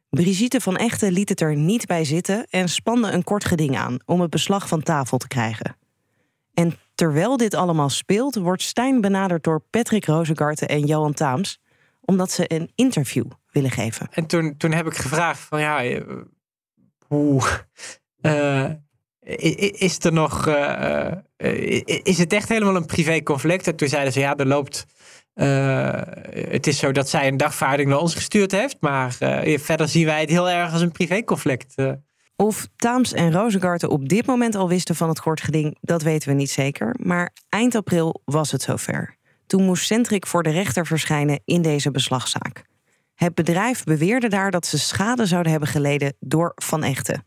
Brigitte 0.10 0.62
van 0.62 0.78
Echten 0.78 1.12
liet 1.12 1.30
het 1.30 1.42
er 1.42 1.56
niet 1.56 1.86
bij 1.86 2.06
zitten 2.06 2.46
en 2.50 2.70
spande 2.70 3.12
een 3.12 3.24
kort 3.24 3.46
geding 3.46 3.78
aan 3.78 3.98
om 4.06 4.22
het 4.22 4.30
beslag 4.30 4.68
van 4.68 4.84
tafel 4.84 5.18
te 5.18 5.28
krijgen. 5.28 5.78
En 6.54 6.78
terwijl 6.96 7.38
dit 7.38 7.54
allemaal 7.54 7.90
speelt, 7.90 8.36
wordt 8.36 8.62
Stijn 8.62 9.02
benaderd 9.02 9.44
door 9.44 9.64
Patrick 9.70 10.06
Rozengarten 10.06 10.68
en 10.68 10.86
Johan 10.86 11.14
Taams, 11.14 11.60
omdat 12.02 12.32
ze 12.32 12.54
een 12.54 12.72
interview 12.76 13.26
willen 13.52 13.72
geven. 13.72 14.08
En 14.12 14.26
toen, 14.26 14.58
toen 14.58 14.72
heb 14.72 14.86
ik 14.86 14.96
gevraagd 14.96 15.40
van 15.40 15.60
ja, 15.60 15.84
eh, 15.84 16.02
hoe. 17.08 17.44
Uh, 18.22 18.70
is 19.72 19.98
er 20.00 20.14
nog. 20.14 20.48
Uh, 20.48 21.12
is 22.04 22.18
het 22.18 22.34
echt 22.34 22.50
helemaal 22.50 22.76
een 22.76 22.86
privéconflict? 22.86 23.68
En 23.68 23.76
toen 23.76 23.88
zeiden 23.88 24.14
ze 24.14 24.20
ja, 24.20 24.36
er 24.36 24.48
loopt 24.48 24.86
uh, 25.36 26.02
het 26.50 26.68
is 26.68 26.78
zo 26.78 26.92
dat 26.92 27.10
zij 27.10 27.28
een 27.28 27.38
dagvaarding 27.38 27.90
naar 27.90 28.00
ons 28.00 28.16
gestuurd 28.16 28.52
heeft. 28.52 28.78
Maar 28.80 29.18
uh, 29.20 29.58
verder 29.58 29.88
zien 29.88 30.06
wij 30.06 30.20
het 30.20 30.30
heel 30.30 30.50
erg 30.50 30.72
als 30.72 30.82
een 30.82 30.92
privéconflict. 30.92 31.74
Uh. 31.76 31.92
Of 32.36 32.68
Taams 32.76 33.14
en 33.14 33.32
Rozengarten 33.32 33.90
op 33.90 34.10
dit 34.10 34.26
moment 34.26 34.56
al 34.56 34.68
wisten 34.68 34.96
van 34.96 35.10
het 35.10 35.22
kort 35.22 35.42
geding, 35.42 35.78
dat 35.82 36.02
weten 36.02 36.30
we 36.30 36.36
niet 36.36 36.52
zeker. 36.52 36.96
Maar 37.00 37.34
eind 37.50 37.76
april 37.76 38.22
was 38.26 38.52
het 38.52 38.62
zover. 38.62 39.18
Toen 39.48 39.66
moest 39.66 39.86
Centric 39.86 40.28
voor 40.28 40.44
de 40.44 40.50
rechter 40.50 40.86
verschijnen 40.86 41.42
in 41.46 41.62
deze 41.62 41.92
beslagzaak. 41.92 42.64
Het 43.16 43.36
bedrijf 43.36 43.84
beweerde 43.84 44.28
daar 44.28 44.52
dat 44.52 44.66
ze 44.66 44.80
schade 44.80 45.26
zouden 45.26 45.52
hebben 45.52 45.70
geleden 45.70 46.14
door 46.20 46.52
Van 46.56 46.84
Echten. 46.84 47.24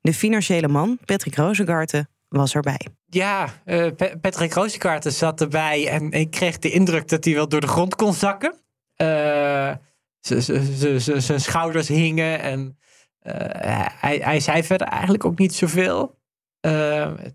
De 0.00 0.14
financiële 0.14 0.68
man, 0.68 0.98
Patrick 1.04 1.36
Rozengarten, 1.36 2.08
was 2.32 2.54
erbij. 2.54 2.86
Ja, 3.06 3.48
uh, 3.64 3.86
Patrick 4.20 4.52
Roosekaarten 4.52 5.12
zat 5.12 5.40
erbij 5.40 5.88
en 5.88 6.10
ik 6.10 6.30
kreeg 6.30 6.58
de 6.58 6.70
indruk 6.70 7.08
dat 7.08 7.24
hij 7.24 7.34
wel 7.34 7.48
door 7.48 7.60
de 7.60 7.66
grond 7.66 7.94
kon 7.94 8.14
zakken. 8.14 8.54
Uh, 8.96 9.72
zijn 10.20 11.40
schouders 11.40 11.88
hingen 11.88 12.40
en 12.40 12.78
uh, 13.22 13.32
hij, 14.00 14.16
hij 14.16 14.40
zei 14.40 14.64
verder 14.64 14.86
eigenlijk 14.86 15.24
ook 15.24 15.38
niet 15.38 15.54
zoveel. 15.54 16.18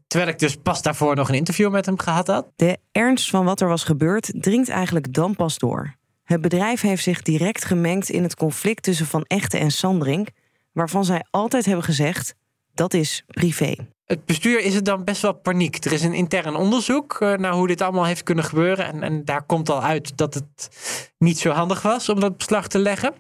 terwijl 0.08 0.28
ik 0.28 0.40
dus 0.40 0.56
pas 0.56 0.82
daarvoor 0.82 1.16
nog 1.16 1.30
een 1.30 1.36
interview 1.36 1.72
met 1.72 1.86
hem 1.86 2.00
gehad 2.00 2.28
had. 2.28 2.52
De 2.56 2.78
ernst 2.92 3.30
van 3.30 3.46
wat 3.46 3.62
er 3.62 3.68
was 3.68 3.84
gebeurd 3.84 4.32
dringt 4.36 4.70
eigenlijk 4.70 5.14
dan 5.14 5.36
pas 5.36 5.58
door. 5.58 5.96
Het 6.28 6.42
bedrijf 6.42 6.82
heeft 6.82 7.04
zich 7.04 7.22
direct 7.22 7.66
gemengd 7.66 8.10
in 8.10 8.24
het 8.24 8.36
conflict 8.36 8.84
tussen 8.84 9.06
Van 9.06 9.24
Echte 9.24 9.58
en 9.58 9.72
Sandring, 9.72 10.30
waarvan 10.72 11.06
zij 11.06 11.26
altijd 11.30 11.66
hebben 11.66 11.84
gezegd 11.84 12.36
dat 12.78 12.94
is 12.94 13.24
privé 13.28 13.76
het 14.08 14.26
bestuur 14.26 14.60
is 14.60 14.76
het 14.76 14.86
dan 14.86 15.04
best 15.04 15.22
wel 15.22 15.34
paniek. 15.34 15.86
Er 15.86 15.92
is 15.92 16.04
een 16.04 16.14
intern 16.14 16.56
onderzoek 16.56 17.18
uh, 17.20 17.34
naar 17.34 17.54
hoe 17.54 17.68
dit 17.68 17.82
allemaal 17.82 18.06
heeft 18.06 18.24
kunnen 18.24 18.44
gebeuren. 18.44 18.86
En, 18.86 19.04
en 19.04 19.26
daar 19.26 19.44
komt 19.44 19.70
al 19.70 19.82
uit 19.84 20.18
dat 20.18 20.34
het 20.34 20.70
niet 21.18 21.40
zo 21.40 21.50
handig 21.50 21.82
was 21.82 22.10
om 22.10 22.20
dat 22.20 22.38
beslag 22.38 22.68
te 22.68 22.80
leggen. 22.80 23.14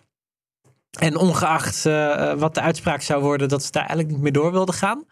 En 0.99 1.17
ongeacht 1.17 1.85
uh, 1.85 2.33
wat 2.33 2.55
de 2.55 2.61
uitspraak 2.61 3.01
zou 3.01 3.21
worden, 3.21 3.49
dat 3.49 3.63
ze 3.63 3.71
daar 3.71 3.85
eigenlijk 3.85 4.11
niet 4.11 4.21
meer 4.21 4.31
door 4.31 4.51
wilden 4.51 4.75
gaan. 4.75 5.05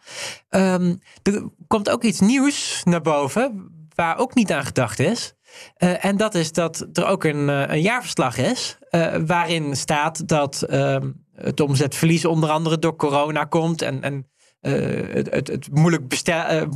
Um, 0.49 0.99
er 1.23 1.49
komt 1.67 1.89
ook 1.89 2.03
iets 2.03 2.19
nieuws 2.19 2.81
naar 2.83 3.01
boven, 3.01 3.69
waar 3.95 4.17
ook 4.17 4.33
niet 4.33 4.51
aan 4.51 4.65
gedacht 4.65 4.99
is. 4.99 5.33
En 5.77 6.17
dat 6.17 6.35
is 6.35 6.51
dat 6.51 6.87
er 6.93 7.05
ook 7.05 7.23
een, 7.23 7.47
een 7.47 7.81
jaarverslag 7.81 8.37
is, 8.37 8.77
waarin 9.25 9.75
staat 9.75 10.27
dat 10.27 10.61
ehm, 10.61 11.11
het 11.35 11.59
omzetverlies 11.59 12.25
onder 12.25 12.49
andere 12.49 12.79
door 12.79 12.95
corona 12.95 13.43
komt. 13.43 13.81
En, 13.81 14.01
en 14.01 14.27
het, 14.71 15.31
het, 15.31 15.47
het, 15.47 15.69
moeilijk 15.71 16.07
bestel, 16.07 16.69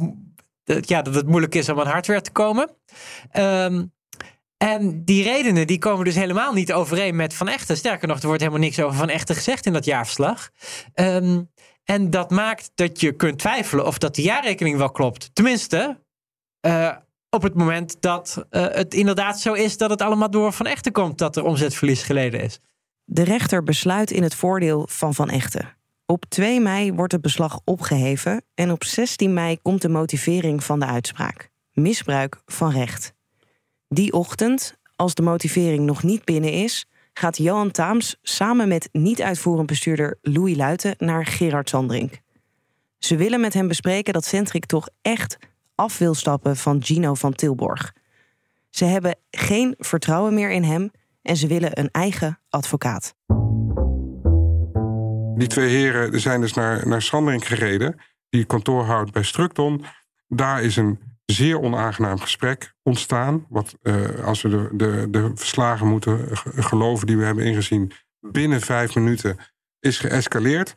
ja, 0.63 1.01
dat 1.01 1.15
het 1.15 1.27
moeilijk 1.27 1.55
is 1.55 1.69
om 1.69 1.79
aan 1.79 1.87
hardware 1.87 2.21
te 2.21 2.31
komen. 2.31 2.69
Ehm, 3.31 3.83
en 4.57 5.05
die 5.05 5.23
redenen 5.23 5.67
die 5.67 5.79
komen 5.79 6.05
dus 6.05 6.15
helemaal 6.15 6.53
niet 6.53 6.73
overeen 6.73 7.15
met 7.15 7.33
Van 7.33 7.47
Echten. 7.47 7.77
Sterker 7.77 8.07
nog, 8.07 8.19
er 8.19 8.25
wordt 8.27 8.41
helemaal 8.41 8.61
niks 8.61 8.79
over 8.79 8.97
Van 8.97 9.09
Echten 9.09 9.35
gezegd 9.35 9.65
in 9.65 9.73
dat 9.73 9.85
jaarverslag. 9.85 10.49
Um, 10.93 11.49
en 11.83 12.09
dat 12.09 12.29
maakt 12.29 12.71
dat 12.75 13.01
je 13.01 13.11
kunt 13.11 13.39
twijfelen 13.39 13.85
of 13.85 13.97
dat 13.97 14.15
de 14.15 14.21
jaarrekening 14.21 14.77
wel 14.77 14.91
klopt. 14.91 15.29
Tenminste, 15.33 16.03
uh, 16.67 16.95
op 17.29 17.41
het 17.41 17.55
moment 17.55 18.01
dat 18.01 18.45
het 18.49 18.93
inderdaad 18.93 19.39
zo 19.39 19.53
is 19.53 19.77
dat 19.77 19.89
het 19.89 20.01
allemaal 20.01 20.31
door 20.31 20.53
Van 20.53 20.65
Echten 20.65 20.91
komt 20.91 21.17
dat 21.17 21.35
er 21.35 21.43
omzetverlies 21.43 22.03
geleden 22.03 22.41
is. 22.41 22.59
De 23.03 23.23
rechter 23.23 23.63
besluit 23.63 24.11
in 24.11 24.23
het 24.23 24.35
voordeel 24.35 24.87
van 24.91 25.13
Van 25.13 25.29
Echten. 25.29 25.78
Op 26.11 26.25
2 26.25 26.59
mei 26.59 26.93
wordt 26.93 27.11
het 27.11 27.21
beslag 27.21 27.59
opgeheven 27.63 28.43
en 28.55 28.71
op 28.71 28.83
16 28.83 29.33
mei 29.33 29.59
komt 29.61 29.81
de 29.81 29.89
motivering 29.89 30.63
van 30.63 30.79
de 30.79 30.85
uitspraak: 30.85 31.49
misbruik 31.71 32.41
van 32.45 32.71
recht. 32.71 33.13
Die 33.87 34.13
ochtend, 34.13 34.77
als 34.95 35.13
de 35.13 35.21
motivering 35.21 35.85
nog 35.85 36.03
niet 36.03 36.25
binnen 36.25 36.51
is, 36.51 36.85
gaat 37.13 37.37
Johan 37.37 37.71
Taams 37.71 38.15
samen 38.21 38.67
met 38.67 38.89
niet-uitvoerend 38.91 39.67
bestuurder 39.67 40.17
Louis 40.21 40.55
Luiten 40.55 40.95
naar 40.97 41.25
Gerard 41.25 41.69
Sandrink. 41.69 42.19
Ze 42.97 43.15
willen 43.15 43.41
met 43.41 43.53
hem 43.53 43.67
bespreken 43.67 44.13
dat 44.13 44.25
Centric 44.25 44.65
toch 44.65 44.89
echt 45.01 45.37
af 45.75 45.97
wil 45.97 46.13
stappen 46.13 46.57
van 46.57 46.83
Gino 46.83 47.13
van 47.13 47.33
Tilborg. 47.33 47.93
Ze 48.69 48.85
hebben 48.85 49.15
geen 49.31 49.75
vertrouwen 49.77 50.33
meer 50.33 50.51
in 50.51 50.63
hem 50.63 50.91
en 51.21 51.37
ze 51.37 51.47
willen 51.47 51.79
een 51.79 51.89
eigen 51.91 52.39
advocaat. 52.49 53.17
Die 55.39 55.47
twee 55.47 55.69
heren 55.69 56.19
zijn 56.19 56.41
dus 56.41 56.53
naar, 56.53 56.87
naar 56.87 57.01
gereden, 57.01 57.99
die 58.29 58.45
kantoor 58.45 58.83
houdt 58.83 59.11
bij 59.11 59.23
Structon. 59.23 59.85
Daar 60.27 60.63
is 60.63 60.75
een 60.75 60.99
zeer 61.25 61.59
onaangenaam 61.59 62.19
gesprek 62.19 62.73
ontstaan. 62.83 63.45
Wat, 63.49 63.77
uh, 63.81 64.25
als 64.25 64.41
we 64.41 64.49
de, 64.49 64.69
de, 64.73 65.07
de 65.09 65.31
verslagen 65.35 65.87
moeten 65.87 66.37
geloven 66.63 67.07
die 67.07 67.17
we 67.17 67.23
hebben 67.23 67.45
ingezien, 67.45 67.91
binnen 68.19 68.61
vijf 68.61 68.95
minuten 68.95 69.37
is 69.79 69.97
geëscaleerd. 69.97 70.75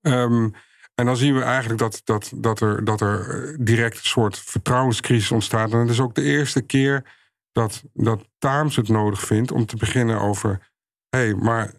Um, 0.00 0.54
en 0.94 1.06
dan 1.06 1.16
zien 1.16 1.34
we 1.34 1.42
eigenlijk 1.42 1.80
dat, 1.80 2.00
dat, 2.04 2.32
dat, 2.34 2.60
er, 2.60 2.84
dat 2.84 3.00
er 3.00 3.56
direct 3.60 3.96
een 3.96 4.04
soort 4.04 4.38
vertrouwenscrisis 4.38 5.30
ontstaat. 5.30 5.72
En 5.72 5.78
het 5.78 5.90
is 5.90 6.00
ook 6.00 6.14
de 6.14 6.22
eerste 6.22 6.62
keer 6.62 7.16
dat, 7.52 7.82
dat 7.92 8.28
Taams 8.38 8.76
het 8.76 8.88
nodig 8.88 9.20
vindt 9.20 9.52
om 9.52 9.66
te 9.66 9.76
beginnen 9.76 10.20
over. 10.20 10.70
hé, 11.08 11.18
hey, 11.18 11.34
maar 11.34 11.72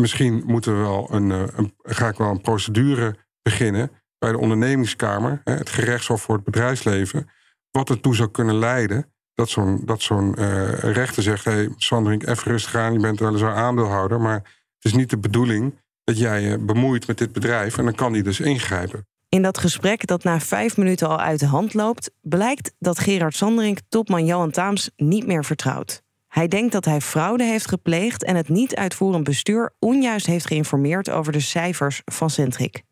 misschien 0.00 0.42
moeten 0.46 0.76
we 0.76 0.78
wel 0.78 1.08
een, 1.10 1.30
eh, 1.30 1.42
een, 1.54 1.74
ga 1.82 2.08
ik 2.08 2.16
wel 2.16 2.30
een 2.30 2.40
procedure 2.40 3.16
beginnen 3.42 3.90
bij 4.18 4.30
de 4.30 4.38
ondernemingskamer, 4.38 5.40
het 5.44 5.70
gerechtshof 5.70 6.22
voor 6.22 6.34
het 6.34 6.44
bedrijfsleven, 6.44 7.30
wat 7.70 7.90
ertoe 7.90 8.14
zou 8.14 8.30
kunnen 8.30 8.58
leiden 8.58 9.12
dat 9.34 9.48
zo'n 9.48 9.82
dat 9.84 10.02
zo'n 10.02 10.34
uh, 10.38 10.78
rechter 10.78 11.22
zegt: 11.22 11.44
hé, 11.44 11.52
hey, 11.52 11.72
Sandring, 11.76 12.28
even 12.28 12.52
rustig 12.52 12.74
aan, 12.74 12.92
je 12.92 12.98
bent 12.98 13.20
weliswaar 13.20 13.54
aandeelhouder, 13.54 14.20
maar 14.20 14.34
het 14.34 14.84
is 14.84 14.92
niet 14.92 15.10
de 15.10 15.18
bedoeling 15.18 15.74
dat 16.04 16.18
jij 16.18 16.40
je 16.40 16.58
bemoeit 16.58 17.06
met 17.06 17.18
dit 17.18 17.32
bedrijf 17.32 17.78
en 17.78 17.84
dan 17.84 17.94
kan 17.94 18.12
die 18.12 18.22
dus 18.22 18.40
ingrijpen. 18.40 19.06
In 19.28 19.42
dat 19.42 19.58
gesprek 19.58 20.06
dat 20.06 20.24
na 20.24 20.40
vijf 20.40 20.76
minuten 20.76 21.08
al 21.08 21.20
uit 21.20 21.40
de 21.40 21.46
hand 21.46 21.74
loopt, 21.74 22.10
blijkt 22.20 22.74
dat 22.78 22.98
Gerard 22.98 23.34
Sanderink 23.34 23.78
topman 23.88 24.24
Johan 24.24 24.50
Taams 24.50 24.90
niet 24.96 25.26
meer 25.26 25.44
vertrouwt. 25.44 26.02
Hij 26.30 26.48
denkt 26.48 26.72
dat 26.72 26.84
hij 26.84 27.00
fraude 27.00 27.44
heeft 27.44 27.68
gepleegd 27.68 28.24
en 28.24 28.36
het 28.36 28.48
niet 28.48 28.74
uitvoerend 28.74 29.24
bestuur 29.24 29.72
onjuist 29.78 30.26
heeft 30.26 30.46
geïnformeerd 30.46 31.10
over 31.10 31.32
de 31.32 31.40
cijfers 31.40 32.02
van 32.04 32.30
Centric. 32.30 32.82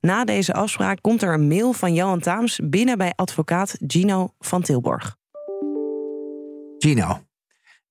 Na 0.00 0.24
deze 0.24 0.52
afspraak 0.52 0.98
komt 1.00 1.22
er 1.22 1.34
een 1.34 1.48
mail 1.48 1.72
van 1.72 1.94
Johan 1.94 2.20
Taams 2.20 2.60
binnen 2.62 2.98
bij 2.98 3.12
advocaat 3.14 3.76
Gino 3.86 4.34
van 4.38 4.62
Tilborg. 4.62 5.16
Gino, 6.78 7.24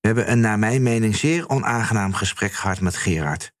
we 0.00 0.06
hebben 0.06 0.30
een 0.30 0.40
naar 0.40 0.58
mijn 0.58 0.82
mening 0.82 1.16
zeer 1.16 1.48
onaangenaam 1.48 2.12
gesprek 2.12 2.52
gehad 2.52 2.80
met 2.80 2.96
Gerard. 2.96 3.52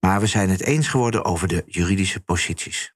Maar 0.00 0.20
we 0.20 0.26
zijn 0.26 0.50
het 0.50 0.62
eens 0.62 0.88
geworden 0.88 1.24
over 1.24 1.48
de 1.48 1.62
juridische 1.66 2.20
posities. 2.20 2.94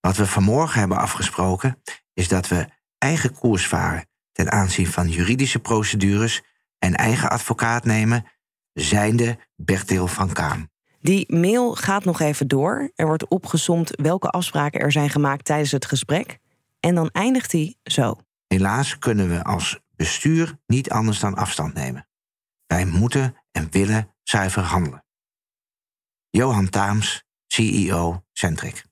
Wat 0.00 0.16
we 0.16 0.26
vanmorgen 0.26 0.78
hebben 0.78 0.98
afgesproken 0.98 1.82
is 2.14 2.28
dat 2.28 2.48
we 2.48 2.66
eigen 2.98 3.34
koers 3.34 3.66
varen 3.66 4.06
ten 4.32 4.52
aanzien 4.52 4.86
van 4.86 5.08
juridische 5.08 5.58
procedures 5.58 6.42
en 6.82 6.94
eigen 6.94 7.30
advocaat 7.30 7.84
nemen, 7.84 8.24
zijnde 8.72 9.38
Bertil 9.56 10.06
van 10.06 10.32
Kaam. 10.32 10.70
Die 11.00 11.34
mail 11.34 11.74
gaat 11.74 12.04
nog 12.04 12.20
even 12.20 12.48
door. 12.48 12.90
Er 12.94 13.06
wordt 13.06 13.28
opgesomd 13.28 13.90
welke 13.90 14.28
afspraken 14.28 14.80
er 14.80 14.92
zijn 14.92 15.10
gemaakt 15.10 15.44
tijdens 15.44 15.70
het 15.70 15.86
gesprek. 15.86 16.38
En 16.80 16.94
dan 16.94 17.08
eindigt 17.10 17.52
hij 17.52 17.76
zo. 17.82 18.16
Helaas 18.46 18.98
kunnen 18.98 19.28
we 19.28 19.44
als 19.44 19.80
bestuur 19.96 20.58
niet 20.66 20.90
anders 20.90 21.20
dan 21.20 21.34
afstand 21.34 21.74
nemen. 21.74 22.08
Wij 22.66 22.84
moeten 22.84 23.36
en 23.52 23.68
willen 23.70 24.14
zuiver 24.22 24.62
handelen. 24.62 25.04
Johan 26.30 26.68
Taams, 26.68 27.24
CEO 27.46 28.24
Centric. 28.32 28.84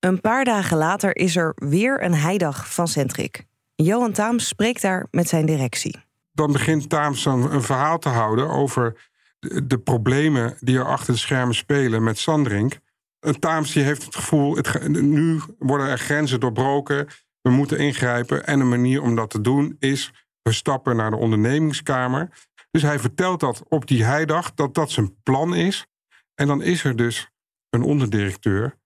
Een 0.00 0.20
paar 0.20 0.44
dagen 0.44 0.76
later 0.76 1.16
is 1.16 1.36
er 1.36 1.52
weer 1.54 2.02
een 2.02 2.14
heidag 2.14 2.72
van 2.72 2.88
Centric. 2.88 3.46
Johan 3.74 4.12
Taams 4.12 4.48
spreekt 4.48 4.82
daar 4.82 5.06
met 5.10 5.28
zijn 5.28 5.46
directie. 5.46 6.05
Dan 6.36 6.52
begint 6.52 6.88
Taams 6.88 7.24
een, 7.24 7.62
verhaal 7.62 7.98
te 7.98 8.08
houden 8.08 8.48
over 8.48 9.08
de, 9.38 9.78
problemen 9.78 10.56
die 10.60 10.78
er 10.78 10.84
achter 10.84 11.12
de 11.12 11.18
schermen 11.18 11.54
spelen 11.54 12.02
met 12.02 12.18
Sandrink. 12.18 12.78
En 13.20 13.40
Taams 13.40 13.72
die 13.72 13.82
heeft 13.82 14.04
het 14.04 14.14
gevoel, 14.14 14.56
het, 14.56 14.88
nu 14.88 15.40
worden 15.58 15.86
er 15.86 15.98
grenzen 15.98 16.40
doorbroken. 16.40 17.06
We 17.40 17.50
moeten 17.50 17.78
ingrijpen. 17.78 18.46
En 18.46 18.60
een 18.60 18.68
manier 18.68 19.02
om 19.02 19.16
dat 19.16 19.30
te 19.30 19.40
doen 19.40 19.76
is, 19.78 20.12
we 20.42 20.52
stappen 20.52 20.96
naar 20.96 21.10
de 21.10 21.16
ondernemingskamer. 21.16 22.28
Dus 22.70 22.82
hij 22.82 22.98
vertelt 22.98 23.40
dat 23.40 23.62
op 23.68 23.86
die 23.86 24.04
heidag, 24.04 24.54
dat 24.54 24.74
dat 24.74 24.90
zijn 24.90 25.22
plan 25.22 25.54
is. 25.54 25.86
En 26.34 26.46
dan 26.46 26.62
is 26.62 26.84
er 26.84 26.96
dus 26.96 27.30
een 27.70 27.82
onderdirecteur, 27.82 28.78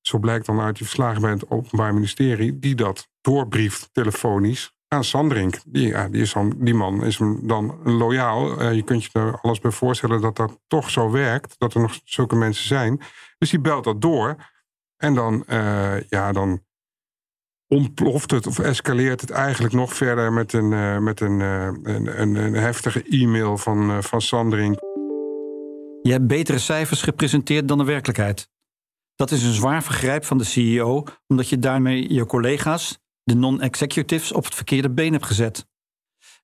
zo 0.00 0.18
blijkt 0.18 0.46
dan 0.46 0.60
uit 0.60 0.76
die 0.76 0.86
verslagen 0.86 1.20
bij 1.20 1.30
het 1.30 1.50
Openbaar 1.50 1.94
Ministerie, 1.94 2.58
die 2.58 2.74
dat 2.74 3.08
doorbrieft 3.20 3.88
telefonisch 3.92 4.76
aan 4.88 5.04
Sandrink. 5.04 5.60
Die, 5.66 5.86
ja, 5.86 6.08
die, 6.08 6.22
is 6.22 6.34
die 6.56 6.74
man 6.74 7.04
is 7.04 7.20
dan 7.42 7.80
loyaal. 7.84 8.62
Uh, 8.62 8.74
je 8.74 8.82
kunt 8.82 9.04
je 9.04 9.10
er 9.12 9.40
alles 9.40 9.60
bij 9.60 9.70
voorstellen 9.70 10.20
dat 10.20 10.36
dat 10.36 10.58
toch 10.66 10.90
zo 10.90 11.10
werkt, 11.10 11.54
dat 11.58 11.74
er 11.74 11.80
nog 11.80 12.00
zulke 12.04 12.36
mensen 12.36 12.66
zijn. 12.66 13.00
Dus 13.38 13.50
die 13.50 13.60
belt 13.60 13.84
dat 13.84 14.00
door. 14.00 14.36
En 14.96 15.14
dan, 15.14 15.44
uh, 15.48 16.00
ja, 16.08 16.32
dan 16.32 16.66
ontploft 17.66 18.30
het 18.30 18.46
of 18.46 18.58
escaleert 18.58 19.20
het 19.20 19.30
eigenlijk 19.30 19.74
nog 19.74 19.94
verder 19.94 20.32
met 20.32 20.52
een, 20.52 20.70
uh, 20.72 20.98
met 20.98 21.20
een, 21.20 21.40
een, 21.40 22.20
een, 22.20 22.54
heftige 22.54 23.02
e-mail 23.02 23.56
van, 23.56 24.02
van 24.02 24.20
Sandrink. 24.20 24.78
Je 26.02 26.12
hebt 26.12 26.26
betere 26.26 26.58
cijfers 26.58 27.02
gepresenteerd 27.02 27.68
dan 27.68 27.78
de 27.78 27.84
werkelijkheid. 27.84 28.50
Dat 29.14 29.30
is 29.30 29.42
een 29.42 29.52
zwaar 29.52 29.82
vergrijp 29.82 30.24
van 30.24 30.38
de 30.38 30.44
CEO, 30.44 31.04
omdat 31.26 31.48
je 31.48 31.58
daarmee 31.58 32.12
je 32.12 32.26
collega's, 32.26 32.98
de 33.28 33.34
non-executives, 33.34 34.32
op 34.32 34.44
het 34.44 34.54
verkeerde 34.54 34.90
been 34.90 35.12
hebt 35.12 35.26
gezet. 35.26 35.66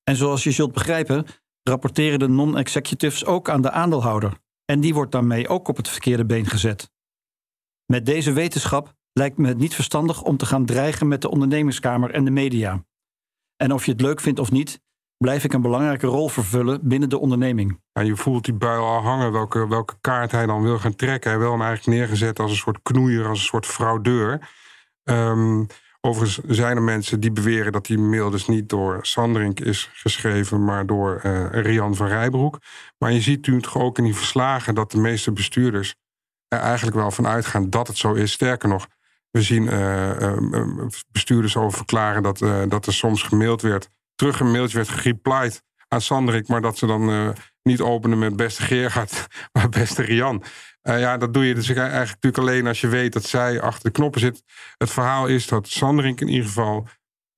En 0.03 0.17
zoals 0.17 0.45
je 0.45 0.51
zult 0.51 0.73
begrijpen, 0.73 1.27
rapporteren 1.63 2.19
de 2.19 2.29
non-executives 2.29 3.25
ook 3.25 3.49
aan 3.49 3.63
de 3.63 3.71
aandeelhouder. 3.71 4.39
En 4.65 4.81
die 4.81 4.95
wordt 4.95 5.13
daarmee 5.13 5.49
ook 5.49 5.69
op 5.69 5.77
het 5.77 5.89
verkeerde 5.89 6.27
been 6.27 6.47
gezet. 6.47 6.91
Met 7.87 8.07
deze 8.07 8.33
wetenschap 8.33 8.95
lijkt 9.13 9.39
me 9.39 9.49
het 9.49 9.59
niet 9.59 9.75
verstandig 9.75 10.23
om 10.23 10.37
te 10.37 10.47
gaan 10.47 10.67
dreigen 10.67 11.09
met 11.09 11.23
de 11.23 11.31
ondernemingskamer 11.31 12.11
en 12.11 12.25
de 12.25 12.31
media. 12.31 12.85
En 13.57 13.73
of 13.73 13.85
je 13.85 13.93
het 13.93 14.01
leuk 14.01 14.21
vindt 14.21 14.41
of 14.41 14.51
niet, 14.51 14.81
blijf 15.17 15.45
ik 15.45 15.53
een 15.53 15.63
belangrijke 15.63 16.07
rol 16.07 16.29
vervullen 16.29 16.89
binnen 16.89 17.09
de 17.09 17.19
onderneming. 17.19 17.81
Ja, 17.93 18.03
je 18.03 18.17
voelt 18.17 18.45
die 18.45 18.55
buil 18.55 18.85
al 18.85 19.01
hangen, 19.01 19.33
welke, 19.33 19.69
welke 19.69 19.97
kaart 20.01 20.31
hij 20.31 20.47
dan 20.47 20.63
wil 20.63 20.79
gaan 20.79 20.95
trekken. 20.95 21.31
Hij 21.31 21.39
wil 21.39 21.51
hem 21.51 21.63
eigenlijk 21.63 21.99
neergezet 21.99 22.39
als 22.39 22.51
een 22.51 22.57
soort 22.57 22.83
knoeier, 22.83 23.29
als 23.29 23.39
een 23.39 23.45
soort 23.45 23.67
fraudeur. 23.67 24.51
Um, 25.03 25.67
overigens 26.05 26.57
zijn 26.57 26.77
er 26.77 26.83
mensen 26.83 27.21
die 27.21 27.33
beweren 27.33 27.73
dat 27.73 27.87
die 27.87 27.99
mail 27.99 28.31
dus 28.31 28.47
niet 28.47 28.69
door 28.69 28.99
Sandrink 29.03 29.61
is 29.61 29.91
geschreven, 29.93 30.65
maar 30.65 30.87
door 30.87 31.21
uh, 31.25 31.47
Rian 31.51 31.95
van 31.95 32.07
Rijbroek. 32.07 32.59
Maar 32.99 33.13
je 33.13 33.21
ziet 33.21 33.37
natuurlijk 33.37 33.77
ook 33.77 33.99
in 33.99 34.05
die 34.05 34.15
verslagen 34.15 34.75
dat 34.75 34.91
de 34.91 34.99
meeste 34.99 35.33
bestuurders 35.33 35.95
er 36.49 36.59
eigenlijk 36.59 36.97
wel 36.97 37.11
van 37.11 37.27
uitgaan 37.27 37.71
dat 37.71 37.87
het 37.87 37.97
zo 37.97 38.13
is. 38.13 38.33
Sterker 38.33 38.69
nog, 38.69 38.87
we 39.31 39.43
zien 39.43 39.65
uh, 39.65 40.37
bestuurders 41.09 41.57
over 41.57 41.77
verklaren 41.77 42.23
dat, 42.23 42.39
dat 42.69 42.87
er 42.87 42.93
soms 42.93 43.23
gemaild 43.23 43.63
werd 43.63 43.89
terug 44.15 44.41
een 44.41 44.51
mailtje 44.51 44.77
werd 44.77 44.89
gereplied 44.89 45.63
aan 45.89 46.01
Sanderik, 46.01 46.49
maar 46.49 46.61
dat 46.61 46.79
ze 46.79 46.87
dan 46.87 47.35
niet 47.65 47.81
openen 47.81 48.19
met 48.19 48.37
beste 48.37 48.63
Gerard, 48.63 49.27
maar 49.53 49.69
beste 49.69 50.03
Rian. 50.03 50.43
Uh, 50.83 51.01
ja, 51.01 51.17
dat 51.17 51.35
doe 51.35 51.47
je 51.47 51.55
dus 51.55 51.69
eigenlijk 51.69 52.09
natuurlijk 52.09 52.39
alleen 52.39 52.67
als 52.67 52.81
je 52.81 52.89
weet 52.89 53.13
dat 53.13 53.25
zij 53.25 53.61
achter 53.61 53.83
de 53.83 53.91
knoppen 53.91 54.21
zit. 54.21 54.43
Het 54.79 54.91
verhaal 54.91 55.27
is 55.27 55.47
dat 55.47 55.69
Sanderik 55.69 56.21
in 56.21 56.29
ieder 56.29 56.47
geval, 56.47 56.87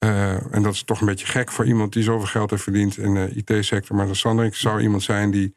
uh, 0.04 0.54
en 0.54 0.62
dat 0.62 0.74
is 0.74 0.82
toch 0.82 1.00
een 1.00 1.06
beetje 1.06 1.26
gek 1.26 1.52
voor 1.52 1.66
iemand 1.66 1.92
die 1.92 2.02
zoveel 2.02 2.26
geld 2.26 2.50
heeft 2.50 2.62
verdiend 2.62 2.98
in 2.98 3.14
de 3.14 3.30
IT-sector, 3.34 3.96
maar 3.96 4.16
Sanderik 4.16 4.54
zou 4.54 4.80
iemand 4.80 5.02
zijn 5.02 5.30
die 5.30 5.56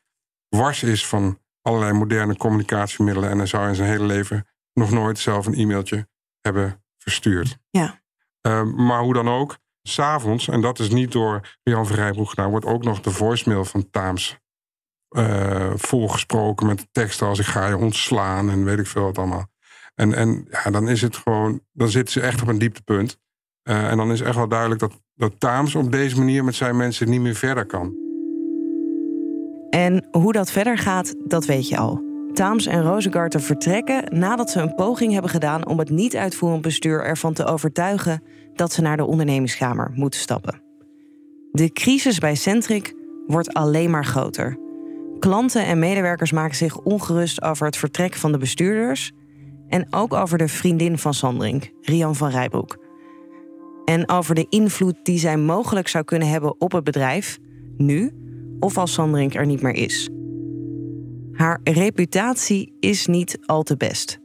wars 0.49 0.83
is 0.83 1.07
van 1.07 1.39
allerlei 1.61 1.93
moderne 1.93 2.37
communicatiemiddelen 2.37 3.29
en 3.29 3.37
hij 3.37 3.47
zou 3.47 3.67
in 3.67 3.75
zijn 3.75 3.89
hele 3.89 4.05
leven 4.05 4.47
nog 4.73 4.91
nooit 4.91 5.19
zelf 5.19 5.45
een 5.45 5.53
e-mailtje 5.53 6.07
hebben 6.41 6.83
verstuurd. 6.97 7.57
Ja. 7.69 8.01
Ehm, 8.41 8.85
maar 8.85 9.01
hoe 9.01 9.13
dan 9.13 9.29
ook, 9.29 9.57
s'avonds, 9.81 10.47
en 10.47 10.61
dat 10.61 10.79
is 10.79 10.89
niet 10.89 11.11
door 11.11 11.57
Jan 11.63 11.87
van 11.87 11.95
Rijbroek 11.95 12.29
gedaan, 12.29 12.49
wordt 12.49 12.65
ook 12.65 12.83
nog 12.83 13.01
de 13.01 13.11
voicemail 13.11 13.65
van 13.65 13.89
Taams 13.89 14.39
eh, 15.09 15.71
volgesproken 15.75 16.67
met 16.67 16.87
teksten 16.91 17.27
als 17.27 17.39
ik 17.39 17.45
ga 17.45 17.67
je 17.67 17.77
ontslaan 17.77 18.49
en 18.49 18.63
weet 18.63 18.79
ik 18.79 18.87
veel 18.87 19.03
wat 19.03 19.17
allemaal. 19.17 19.47
En, 19.95 20.13
en 20.13 20.47
ja, 20.49 20.71
dan 20.71 20.87
is 20.87 21.01
het 21.01 21.15
gewoon, 21.15 21.61
dan 21.71 21.89
zitten 21.89 22.13
ze 22.13 22.21
echt 22.21 22.41
op 22.41 22.47
een 22.47 22.57
dieptepunt. 22.57 23.19
Uh, 23.63 23.91
en 23.91 23.97
dan 23.97 24.11
is 24.11 24.21
echt 24.21 24.35
wel 24.35 24.47
duidelijk 24.47 24.79
dat, 24.79 25.01
dat 25.15 25.39
Taams 25.39 25.75
op 25.75 25.91
deze 25.91 26.17
manier 26.17 26.43
met 26.43 26.55
zijn 26.55 26.77
mensen 26.77 27.09
niet 27.09 27.21
meer 27.21 27.35
verder 27.35 27.65
kan. 27.65 27.95
En 29.69 30.07
hoe 30.11 30.33
dat 30.33 30.51
verder 30.51 30.77
gaat, 30.77 31.15
dat 31.25 31.45
weet 31.45 31.67
je 31.67 31.77
al. 31.77 32.03
Taams 32.33 32.65
en 32.65 32.81
Rosengarten 32.81 33.41
vertrekken 33.41 34.19
nadat 34.19 34.49
ze 34.49 34.59
een 34.59 34.75
poging 34.75 35.13
hebben 35.13 35.31
gedaan 35.31 35.67
om 35.67 35.79
het 35.79 35.89
niet 35.89 36.15
uitvoerend 36.15 36.61
bestuur 36.61 37.03
ervan 37.03 37.33
te 37.33 37.45
overtuigen 37.45 38.23
dat 38.53 38.73
ze 38.73 38.81
naar 38.81 38.97
de 38.97 39.05
ondernemingskamer 39.05 39.91
moeten 39.93 40.19
stappen. 40.19 40.61
De 41.51 41.71
crisis 41.71 42.19
bij 42.19 42.35
Centric 42.35 42.93
wordt 43.27 43.53
alleen 43.53 43.89
maar 43.89 44.05
groter. 44.05 44.57
Klanten 45.19 45.65
en 45.65 45.79
medewerkers 45.79 46.31
maken 46.31 46.55
zich 46.55 46.77
ongerust 46.77 47.41
over 47.41 47.65
het 47.65 47.77
vertrek 47.77 48.13
van 48.13 48.31
de 48.31 48.37
bestuurders 48.37 49.11
en 49.67 49.87
ook 49.89 50.13
over 50.13 50.37
de 50.37 50.47
vriendin 50.47 50.97
van 50.97 51.13
Sandring, 51.13 51.73
Rian 51.81 52.15
van 52.15 52.29
Rijbroek. 52.29 52.77
En 53.85 54.09
over 54.09 54.35
de 54.35 54.45
invloed 54.49 54.95
die 55.03 55.19
zij 55.19 55.37
mogelijk 55.37 55.87
zou 55.87 56.03
kunnen 56.03 56.29
hebben 56.29 56.61
op 56.61 56.71
het 56.71 56.83
bedrijf, 56.83 57.37
nu 57.77 58.13
of 58.59 58.77
als 58.77 58.93
Sandring 58.93 59.35
er 59.35 59.45
niet 59.45 59.61
meer 59.61 59.75
is. 59.75 60.09
Haar 61.31 61.59
reputatie 61.63 62.73
is 62.79 63.05
niet 63.05 63.37
al 63.45 63.63
te 63.63 63.77
best. 63.77 64.19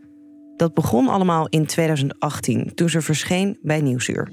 Dat 0.57 0.75
begon 0.75 1.09
allemaal 1.09 1.49
in 1.49 1.67
2018, 1.67 2.75
toen 2.75 2.89
ze 2.89 3.01
verscheen 3.01 3.59
bij 3.63 3.81
Nieuwsuur. 3.81 4.33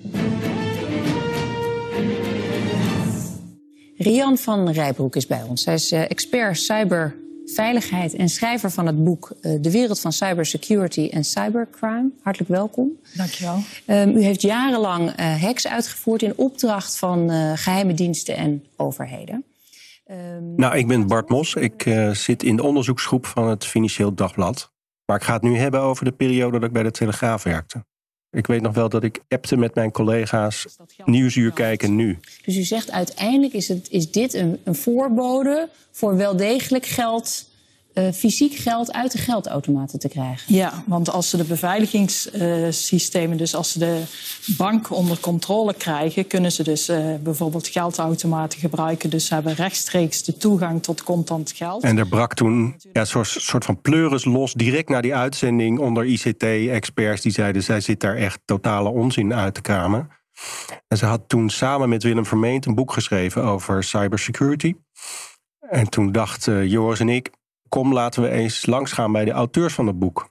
Rian 4.02 4.38
van 4.38 4.70
Rijbroek 4.70 5.16
is 5.16 5.28
bij 5.28 5.44
ons. 5.44 5.64
Zij 5.64 5.74
is 5.74 5.92
eh, 5.92 6.02
expert 6.10 6.58
cyberveiligheid 6.58 8.14
en 8.14 8.30
schrijver 8.30 8.72
van 8.72 8.86
het 8.86 9.04
boek 9.04 9.32
eh, 9.42 9.52
De 9.62 9.72
wereld 9.72 10.00
van 10.00 10.12
cybersecurity 10.12 11.10
en 11.12 11.24
cybercrime. 11.24 12.10
Hartelijk 12.22 12.52
welkom. 12.52 12.92
Dankjewel. 13.16 13.60
Um, 13.88 14.16
u 14.16 14.24
heeft 14.24 14.42
jarenlang 14.42 15.20
uh, 15.20 15.42
hacks 15.42 15.68
uitgevoerd 15.68 16.22
in 16.22 16.34
opdracht 16.36 16.98
van 16.98 17.32
uh, 17.32 17.52
geheime 17.56 17.94
diensten 17.94 18.36
en 18.36 18.66
overheden. 18.76 19.44
Um... 20.12 20.56
Nou, 20.56 20.78
ik 20.78 20.88
ben 20.88 21.08
Bart 21.08 21.30
Mos. 21.30 21.56
Ik 21.56 21.86
uh, 21.86 22.12
zit 22.12 22.44
in 22.44 22.56
de 22.56 22.64
onderzoeksgroep 22.64 23.26
van 23.26 23.48
het 23.48 23.66
Financieel 23.66 24.14
Dagblad. 24.14 24.72
Maar 25.06 25.18
ik 25.18 25.24
ga 25.24 25.34
het 25.34 25.42
nu 25.42 25.58
hebben 25.58 25.82
over 25.82 26.06
de 26.06 26.12
periode 26.12 26.60
dat 26.60 26.68
ik 26.68 26.74
bij 26.74 26.84
de 26.84 26.92
Telegraaf 26.92 27.44
werkte. 27.44 27.86
Ik 28.32 28.48
weet 28.48 28.62
nog 28.62 28.74
wel 28.74 28.90
dat 28.90 29.04
ik 29.04 29.22
appte 29.30 29.58
met 29.58 29.76
mijn 29.76 29.92
collega's 29.92 30.66
Nieuwsuur 31.06 31.52
kijken 31.52 31.96
nu. 31.96 32.20
Dus 32.46 32.58
u 32.58 32.64
zegt 32.64 32.92
uiteindelijk 32.92 33.54
is, 33.54 33.68
het, 33.68 33.88
is 33.90 34.12
dit 34.12 34.34
een, 34.34 34.60
een 34.64 34.76
voorbode 34.76 35.70
voor 35.92 36.18
wel 36.18 36.36
degelijk 36.36 36.86
geld 36.86 37.50
uh, 37.94 38.12
fysiek 38.12 38.54
geld 38.54 38.94
uit 38.94 39.12
de 39.12 39.18
geldautomaten 39.18 40.00
te 40.00 40.10
krijgen. 40.10 40.56
Ja, 40.56 40.84
want 40.86 41.10
als 41.10 41.30
ze 41.30 41.38
de 41.38 41.44
beveiligingssystemen, 41.44 43.32
uh, 43.32 43.38
dus 43.38 43.56
als 43.56 43.72
ze 43.72 43.80
de 43.80 44.04
bank 44.58 44.92
onder 44.92 45.20
controle 45.20 45.74
krijgen, 45.74 46.28
kunnen 46.28 46.52
ze 46.52 46.64
dus 46.64 46.90
uh, 46.90 47.16
bijvoorbeeld 47.24 47.68
geldautomaten 47.68 48.60
gebruiken. 48.60 49.10
Dus 49.10 49.26
ze 49.26 49.34
hebben 49.34 49.54
rechtstreeks 49.54 50.24
de 50.24 50.38
toegang 50.38 50.84
tot 50.84 51.04
contant 51.04 51.52
geld. 51.52 51.84
En 51.84 51.98
er 51.98 52.08
brak 52.08 52.34
toen 52.34 52.76
ja, 52.94 53.02
een 53.02 53.08
soort, 53.08 53.28
soort 53.28 53.66
van 53.66 53.82
pleuris 53.82 54.26
los 54.26 54.54
direct 54.54 54.90
na 54.90 55.02
die 55.02 55.16
uitzending 55.16 55.80
onder 55.80 56.06
ICT-experts 56.06 57.22
die 57.22 57.32
zeiden 57.32 57.64
zij 57.64 57.80
zit 57.82 58.00
daar 58.00 58.16
echt 58.16 58.40
totale 58.46 58.90
onzin 58.90 59.34
uit 59.34 59.54
te 59.54 59.62
kramen. 59.62 60.10
En 60.88 60.98
ze 60.98 61.06
had 61.06 61.22
toen 61.28 61.50
samen 61.50 61.90
met 61.90 62.04
Willem 62.04 62.26
Vermeent 62.26 62.66
een 62.66 62.76
boek 62.76 62.94
geschreven 62.94 63.44
over 63.44 63.84
cybersecurity. 63.84 64.74
En 65.60 65.90
toen 65.90 66.12
dachten 66.12 66.68
Joris 66.68 67.00
en 67.00 67.10
ik, 67.10 67.30
kom 67.72 67.94
laten 67.94 68.22
we 68.22 68.30
eens 68.30 68.66
langsgaan 68.66 69.12
bij 69.12 69.26
de 69.26 69.32
auteurs 69.32 69.74
van 69.74 69.88
het 69.88 70.00
boek. 70.00 70.30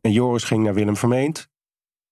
En 0.00 0.12
Joris 0.12 0.44
ging 0.44 0.64
naar 0.64 0.74
Willem 0.74 0.96
Vermeend 0.96 1.48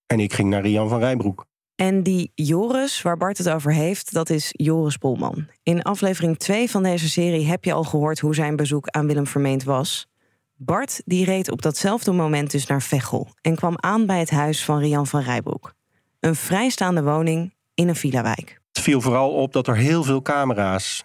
en 0.07 0.21
ik 0.21 0.33
ging 0.33 0.49
naar 0.49 0.63
Rian 0.63 0.89
van 0.89 0.99
Rijbroek. 0.99 1.47
En 1.75 2.03
die 2.03 2.33
Joris, 2.35 3.03
waar 3.03 3.17
Bart 3.17 3.39
het 3.39 3.49
over 3.49 3.73
heeft, 3.73 4.13
dat 4.13 4.31
is 4.31 4.49
Joris 4.51 4.97
Polman. 4.97 5.47
In 5.63 5.83
aflevering 5.83 6.39
2 6.39 6.71
van 6.71 6.83
deze 6.83 7.09
serie 7.09 7.47
heb 7.47 7.65
je 7.65 7.73
al 7.73 7.85
gehoord 7.85 8.21
hoe 8.21 8.35
zijn 8.35 8.57
bezoek 8.57 8.89
aan 8.89 9.07
Willem 9.07 9.27
Vermeend 9.27 9.65
was. 9.65 10.07
Bart 10.55 11.03
die 11.05 11.25
reed 11.25 11.51
op 11.51 11.63
datzelfde 11.63 12.13
moment 12.13 12.51
dus 12.51 12.67
naar 12.67 12.83
Veghel 12.83 13.29
en 13.41 13.57
kwam 13.57 13.75
aan 13.77 14.07
bij 14.07 14.19
het 14.19 14.31
huis 14.31 14.65
van 14.65 14.79
Rian 14.79 15.07
van 15.07 15.21
Rijbroek. 15.21 15.75
Een 16.21 16.37
vrijstaande 16.37 17.03
woning 17.03 17.55
in 17.75 17.89
een 17.89 17.97
villa-wijk. 17.97 18.61
Het 18.73 18.83
viel 18.83 19.01
vooral 19.01 19.31
op 19.31 19.53
dat 19.53 19.67
er 19.67 19.77
heel 19.77 20.03
veel 20.03 20.23
camera's 20.23 21.05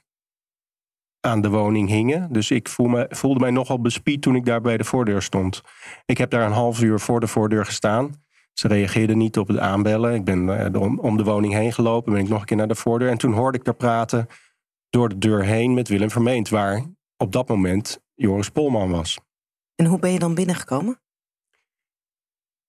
aan 1.21 1.41
de 1.41 1.49
woning 1.49 1.89
hingen. 1.89 2.33
Dus 2.33 2.51
ik 2.51 2.69
voel 2.69 2.87
me, 2.87 3.05
voelde 3.09 3.39
mij 3.39 3.51
nogal 3.51 3.81
bespied 3.81 4.21
toen 4.21 4.35
ik 4.35 4.45
daar 4.45 4.61
bij 4.61 4.77
de 4.77 4.83
voordeur 4.83 5.21
stond. 5.21 5.61
Ik 6.05 6.17
heb 6.17 6.29
daar 6.29 6.45
een 6.45 6.51
half 6.51 6.81
uur 6.81 6.99
voor 6.99 7.19
de 7.19 7.27
voordeur 7.27 7.65
gestaan. 7.65 8.23
Ze 8.53 8.67
reageerden 8.67 9.17
niet 9.17 9.37
op 9.37 9.47
het 9.47 9.57
aanbellen. 9.57 10.13
Ik 10.13 10.23
ben 10.23 10.71
uh, 10.73 10.81
om, 10.81 10.99
om, 10.99 11.17
de 11.17 11.23
woning 11.23 11.53
heen 11.53 11.73
gelopen, 11.73 12.13
ben 12.13 12.21
ik 12.21 12.29
nog 12.29 12.39
een 12.39 12.45
keer 12.45 12.57
naar 12.57 12.67
de 12.67 12.75
voordeur. 12.75 13.09
En 13.09 13.17
toen 13.17 13.33
hoorde 13.33 13.57
ik 13.57 13.63
daar 13.63 13.75
praten 13.75 14.27
door 14.89 15.09
de 15.09 15.17
deur 15.17 15.43
heen 15.43 15.73
met 15.73 15.87
Willem 15.87 16.09
Vermeend, 16.09 16.49
waar 16.49 16.85
op 17.17 17.31
dat 17.31 17.47
moment 17.47 17.99
Joris 18.15 18.49
Polman 18.49 18.91
was. 18.91 19.19
En 19.75 19.85
hoe 19.85 19.99
ben 19.99 20.11
je 20.11 20.19
dan 20.19 20.35
binnengekomen? 20.35 21.01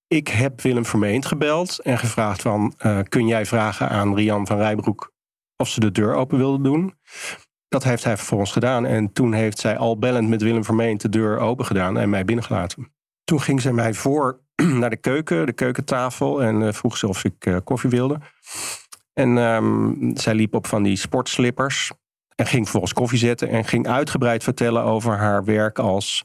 Ik 0.06 0.28
heb 0.28 0.60
Willem 0.60 0.84
Vermeend 0.84 1.26
gebeld 1.26 1.78
en 1.78 1.98
gevraagd 1.98 2.42
van... 2.42 2.74
Uh, 2.78 2.98
kun 3.08 3.26
jij 3.26 3.46
vragen 3.46 3.88
aan 3.88 4.14
Rian 4.14 4.46
van 4.46 4.56
Rijbroek 4.56 5.12
of 5.56 5.68
ze 5.68 5.80
de 5.80 5.92
deur 5.92 6.14
open 6.14 6.38
wilde 6.38 6.62
doen? 6.62 6.94
Dat 7.70 7.85
heeft 7.85 8.04
hij 8.04 8.16
vervolgens 8.16 8.52
gedaan. 8.52 8.87
En 8.87 9.12
toen 9.12 9.33
heeft 9.33 9.59
zij 9.59 9.76
al 9.76 9.98
bellend 9.98 10.28
met 10.28 10.42
Willem 10.42 10.64
Vermeend 10.64 11.00
de 11.00 11.09
deur 11.09 11.38
open 11.38 11.64
gedaan 11.64 11.98
en 11.98 12.11
mij 12.11 12.24
binnengelaten. 12.24 12.92
Toen 13.24 13.40
ging 13.40 13.61
ze 13.61 13.72
mij 13.72 13.94
voor 13.94 14.40
naar 14.80 14.90
de 14.90 14.96
keuken, 14.96 15.46
de 15.46 15.52
keukentafel, 15.52 16.42
en 16.42 16.61
uh, 16.61 16.72
vroeg 16.72 16.96
ze 16.96 17.09
of 17.09 17.24
ik 17.24 17.46
uh, 17.46 17.56
koffie 17.64 17.90
wilde. 17.90 18.18
En 19.12 19.37
um, 19.37 20.11
zij 20.16 20.35
liep 20.35 20.54
op 20.54 20.66
van 20.66 20.83
die 20.83 20.96
sportslippers 20.96 21.90
en 22.35 22.46
ging 22.46 22.62
vervolgens 22.62 22.92
koffie 22.92 23.18
zetten 23.18 23.48
en 23.48 23.64
ging 23.64 23.88
uitgebreid 23.88 24.42
vertellen 24.42 24.83
over 24.83 25.16
haar 25.18 25.44
werk 25.44 25.78
als 25.78 26.24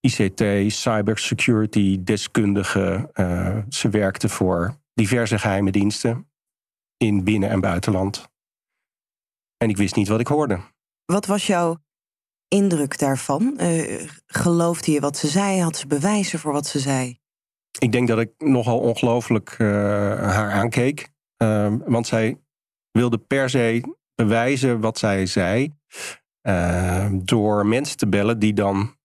ICT, 0.00 0.72
cybersecurity 0.72 1.98
deskundige. 2.04 3.10
Uh, 3.14 3.58
ze 3.68 3.88
werkte 3.88 4.28
voor 4.28 4.74
diverse 4.94 5.38
geheime 5.38 5.70
diensten 5.70 6.30
in 6.96 7.24
binnen- 7.24 7.50
en 7.50 7.60
buitenland. 7.60 8.28
En 9.62 9.68
ik 9.68 9.76
wist 9.76 9.96
niet 9.96 10.08
wat 10.08 10.20
ik 10.20 10.26
hoorde. 10.26 10.60
Wat 11.04 11.26
was 11.26 11.46
jouw 11.46 11.76
indruk 12.48 12.98
daarvan? 12.98 13.58
Uh, 13.60 14.08
geloofde 14.26 14.92
je 14.92 15.00
wat 15.00 15.16
ze 15.16 15.28
zei? 15.28 15.60
Had 15.60 15.76
ze 15.76 15.86
bewijzen 15.86 16.38
voor 16.38 16.52
wat 16.52 16.66
ze 16.66 16.78
zei? 16.78 17.18
Ik 17.78 17.92
denk 17.92 18.08
dat 18.08 18.18
ik 18.18 18.30
nogal 18.38 18.80
ongelooflijk 18.80 19.58
uh, 19.58 19.68
haar 20.18 20.50
aankeek. 20.50 21.08
Uh, 21.42 21.74
want 21.84 22.06
zij 22.06 22.40
wilde 22.90 23.18
per 23.18 23.50
se 23.50 23.96
bewijzen 24.14 24.80
wat 24.80 24.98
zij 24.98 25.26
zei. 25.26 25.74
door 27.12 27.66
mensen 27.66 27.96
te 27.96 28.08
bellen 28.08 28.38
die 28.38 28.52
dan 28.52 28.96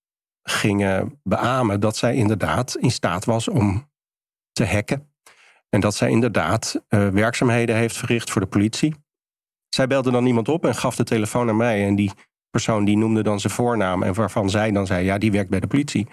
gingen 0.43 1.19
beamen 1.23 1.79
dat 1.79 1.97
zij 1.97 2.15
inderdaad 2.15 2.75
in 2.75 2.91
staat 2.91 3.25
was 3.25 3.47
om 3.47 3.89
te 4.51 4.65
hacken. 4.65 5.13
En 5.69 5.79
dat 5.79 5.95
zij 5.95 6.09
inderdaad 6.09 6.83
werkzaamheden 6.89 7.75
heeft 7.75 7.97
verricht 7.97 8.31
voor 8.31 8.41
de 8.41 8.47
politie. 8.47 9.04
Zij 9.75 9.87
belde 9.87 10.11
dan 10.11 10.25
iemand 10.25 10.49
op 10.49 10.65
en 10.65 10.75
gaf 10.75 10.95
de 10.95 11.03
telefoon 11.03 11.49
aan 11.49 11.57
mij. 11.57 11.85
En 11.85 11.95
die 11.95 12.11
persoon 12.49 12.85
die 12.85 12.97
noemde 12.97 13.23
dan 13.23 13.39
zijn 13.39 13.53
voornaam. 13.53 14.03
En 14.03 14.13
waarvan 14.13 14.49
zij 14.49 14.71
dan 14.71 14.85
zei, 14.85 15.05
ja, 15.05 15.17
die 15.17 15.31
werkt 15.31 15.49
bij 15.49 15.59
de 15.59 15.67
politie. 15.67 16.07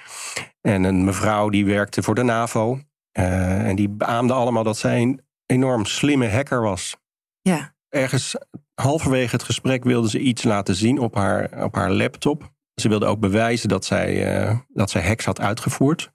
En 0.61 0.85
een 0.85 1.05
mevrouw 1.05 1.48
die 1.48 1.66
werkte 1.66 2.03
voor 2.03 2.14
de 2.14 2.22
NAVO. 2.22 2.79
Uh, 3.18 3.68
en 3.68 3.77
die 3.77 3.88
beaamde 3.88 4.33
allemaal 4.33 4.62
dat 4.62 4.77
zij 4.77 5.03
een 5.03 5.20
enorm 5.46 5.85
slimme 5.85 6.29
hacker 6.29 6.62
was. 6.62 6.96
Ja. 7.40 7.75
Ergens 7.88 8.37
halverwege 8.75 9.37
het 9.37 9.44
gesprek 9.44 9.85
wilde 9.85 10.09
ze 10.09 10.18
iets 10.18 10.42
laten 10.42 10.75
zien 10.75 10.98
op 10.98 11.14
haar, 11.14 11.64
op 11.64 11.75
haar 11.75 11.90
laptop. 11.90 12.53
Ze 12.75 12.88
wilde 12.88 13.07
ook 13.07 13.20
bewijzen 13.20 13.68
dat 13.68 13.85
zij, 13.85 14.42
uh, 14.44 14.59
dat 14.68 14.90
zij 14.90 15.03
hacks 15.03 15.25
had 15.25 15.40
uitgevoerd. 15.40 16.12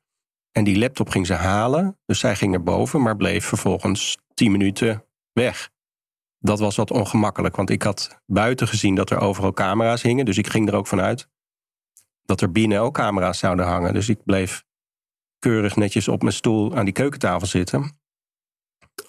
En 0.52 0.64
die 0.64 0.78
laptop 0.78 1.10
ging 1.10 1.28
ze 1.28 1.34
halen. 1.34 2.00
Dus 2.06 2.20
zij 2.20 2.36
ging 2.36 2.52
naar 2.52 2.64
boven, 2.64 3.02
maar 3.02 3.16
bleef 3.16 3.46
vervolgens 3.46 4.18
tien 4.34 4.52
minuten 4.52 5.04
weg 5.34 5.76
dat 6.48 6.60
was 6.60 6.76
wat 6.76 6.92
ongemakkelijk. 6.92 7.56
Want 7.56 7.70
ik 7.70 7.84
had 7.84 8.22
buiten 8.26 8.68
gezien 8.68 8.96
dat 8.96 9.10
er 9.10 9.20
overal 9.20 9.54
camera's 9.54 10.02
hingen. 10.02 10.26
Dus 10.26 10.38
ik 10.38 10.48
ging 10.48 10.68
er 10.68 10.76
ook 10.76 10.88
vanuit 10.88 11.30
dat 12.24 12.42
er 12.42 12.52
binnen 12.52 12.80
ook 12.80 12.94
camera's 12.94 13.40
zouden 13.40 13.66
hangen. 13.66 13.94
Dus 13.94 14.10
ik 14.10 14.24
bleef 14.24 14.66
keurig 15.40 15.76
netjes 15.76 16.08
op 16.08 16.22
mijn 16.22 16.34
stoel 16.34 16.76
aan 16.76 16.86
die 16.86 16.94
keukentafel 16.94 17.48
zitten. 17.48 18.00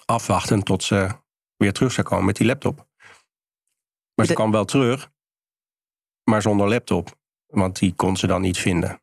Afwachten 0.05 0.63
tot 0.63 0.83
ze 0.83 1.09
weer 1.55 1.73
terug 1.73 1.91
zou 1.91 2.07
komen 2.07 2.25
met 2.25 2.35
die 2.35 2.47
laptop. 2.47 2.87
Maar 4.15 4.25
ze 4.25 4.33
kwam 4.33 4.51
wel 4.51 4.65
terug, 4.65 5.11
maar 6.23 6.41
zonder 6.41 6.69
laptop. 6.69 7.17
Want 7.45 7.79
die 7.79 7.93
kon 7.93 8.17
ze 8.17 8.27
dan 8.27 8.41
niet 8.41 8.57
vinden. 8.57 9.01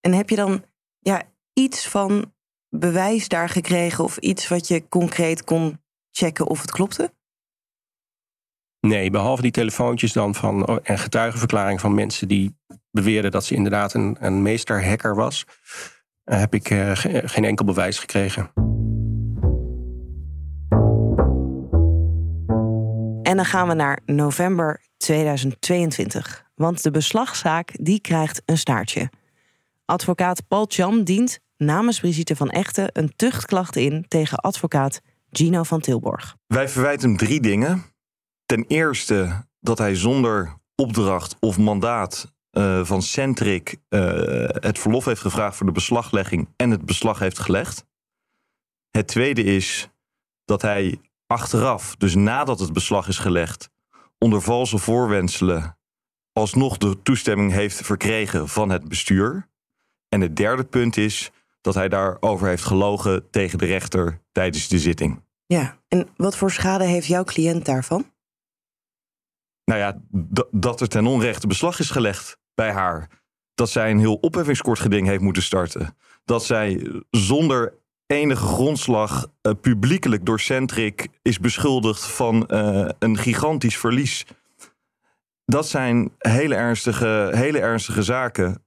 En 0.00 0.12
heb 0.12 0.30
je 0.30 0.36
dan, 0.36 0.64
ja, 0.98 1.22
iets 1.52 1.88
van 1.88 2.34
bewijs 2.68 3.28
daar 3.28 3.48
gekregen 3.48 4.04
of 4.04 4.16
iets 4.16 4.48
wat 4.48 4.68
je 4.68 4.88
concreet 4.88 5.44
kon 5.44 5.82
checken 6.10 6.46
of 6.46 6.60
het 6.60 6.70
klopte? 6.70 7.12
Nee, 8.84 9.10
behalve 9.10 9.42
die 9.42 9.50
telefoontjes 9.50 10.12
dan 10.12 10.34
van 10.34 10.66
oh, 10.66 10.76
en 10.82 10.98
getuigenverklaring 10.98 11.80
van 11.80 11.94
mensen 11.94 12.28
die 12.28 12.56
beweerden 12.90 13.30
dat 13.30 13.44
ze 13.44 13.54
inderdaad 13.54 13.94
een, 13.94 14.16
een 14.20 14.42
meesterhacker 14.42 15.14
was, 15.14 15.44
eh, 16.24 16.38
heb 16.38 16.54
ik 16.54 16.70
uh, 16.70 16.90
geen 17.24 17.44
enkel 17.44 17.64
bewijs 17.64 17.98
gekregen. 17.98 18.50
En 23.22 23.36
dan 23.36 23.44
gaan 23.44 23.68
we 23.68 23.74
naar 23.74 24.00
november 24.06 24.80
2022. 24.96 26.44
Want 26.54 26.82
de 26.82 26.90
beslagzaak 26.90 27.70
die 27.80 28.00
krijgt 28.00 28.42
een 28.44 28.58
staartje. 28.58 29.10
Advocaat 29.84 30.48
Paul 30.48 30.66
Cham 30.68 31.04
dient 31.04 31.38
namens 31.56 32.00
Brigitte 32.00 32.36
van 32.36 32.50
Echten 32.50 32.90
een 32.92 33.12
tuchtklacht 33.16 33.76
in 33.76 34.04
tegen 34.08 34.38
advocaat 34.38 35.00
Gino 35.30 35.62
van 35.62 35.80
Tilborg. 35.80 36.36
Wij 36.46 36.68
verwijten 36.68 37.08
hem 37.08 37.16
drie 37.18 37.40
dingen. 37.40 37.93
Ten 38.54 38.64
eerste 38.68 39.46
dat 39.60 39.78
hij 39.78 39.94
zonder 39.94 40.58
opdracht 40.74 41.36
of 41.40 41.58
mandaat 41.58 42.34
uh, 42.52 42.84
van 42.84 43.02
Centric 43.02 43.76
uh, 43.88 44.00
het 44.48 44.78
verlof 44.78 45.04
heeft 45.04 45.20
gevraagd 45.20 45.56
voor 45.56 45.66
de 45.66 45.72
beslaglegging 45.72 46.48
en 46.56 46.70
het 46.70 46.84
beslag 46.84 47.18
heeft 47.18 47.38
gelegd. 47.38 47.86
Het 48.90 49.06
tweede 49.06 49.42
is 49.42 49.90
dat 50.44 50.62
hij 50.62 51.00
achteraf, 51.26 51.96
dus 51.96 52.14
nadat 52.14 52.60
het 52.60 52.72
beslag 52.72 53.08
is 53.08 53.18
gelegd, 53.18 53.70
onder 54.18 54.42
valse 54.42 54.78
voorwenselen 54.78 55.78
alsnog 56.32 56.76
de 56.76 57.02
toestemming 57.02 57.52
heeft 57.52 57.76
verkregen 57.76 58.48
van 58.48 58.70
het 58.70 58.88
bestuur. 58.88 59.48
En 60.08 60.20
het 60.20 60.36
derde 60.36 60.64
punt 60.64 60.96
is 60.96 61.30
dat 61.60 61.74
hij 61.74 61.88
daarover 61.88 62.48
heeft 62.48 62.64
gelogen 62.64 63.30
tegen 63.30 63.58
de 63.58 63.66
rechter 63.66 64.20
tijdens 64.32 64.68
de 64.68 64.78
zitting. 64.78 65.22
Ja, 65.46 65.78
en 65.88 66.08
wat 66.16 66.36
voor 66.36 66.50
schade 66.50 66.84
heeft 66.84 67.06
jouw 67.06 67.24
cliënt 67.24 67.64
daarvan? 67.64 68.12
Nou 69.64 69.80
ja, 69.80 70.00
dat 70.50 70.80
er 70.80 70.88
ten 70.88 71.06
onrechte 71.06 71.46
beslag 71.46 71.78
is 71.78 71.90
gelegd 71.90 72.38
bij 72.54 72.72
haar. 72.72 73.08
Dat 73.54 73.70
zij 73.70 73.90
een 73.90 73.98
heel 73.98 74.14
opheffingskortgeding 74.14 75.06
heeft 75.06 75.22
moeten 75.22 75.42
starten. 75.42 75.96
Dat 76.24 76.44
zij 76.44 76.92
zonder 77.10 77.74
enige 78.06 78.46
grondslag 78.46 79.26
uh, 79.42 79.52
publiekelijk 79.60 80.26
door 80.26 80.40
Centric 80.40 81.08
is 81.22 81.38
beschuldigd 81.38 82.06
van 82.06 82.48
uh, 82.48 82.88
een 82.98 83.18
gigantisch 83.18 83.78
verlies. 83.78 84.26
Dat 85.44 85.68
zijn 85.68 86.12
hele 86.18 86.54
ernstige, 86.54 87.30
hele 87.34 87.58
ernstige 87.58 88.02
zaken. 88.02 88.62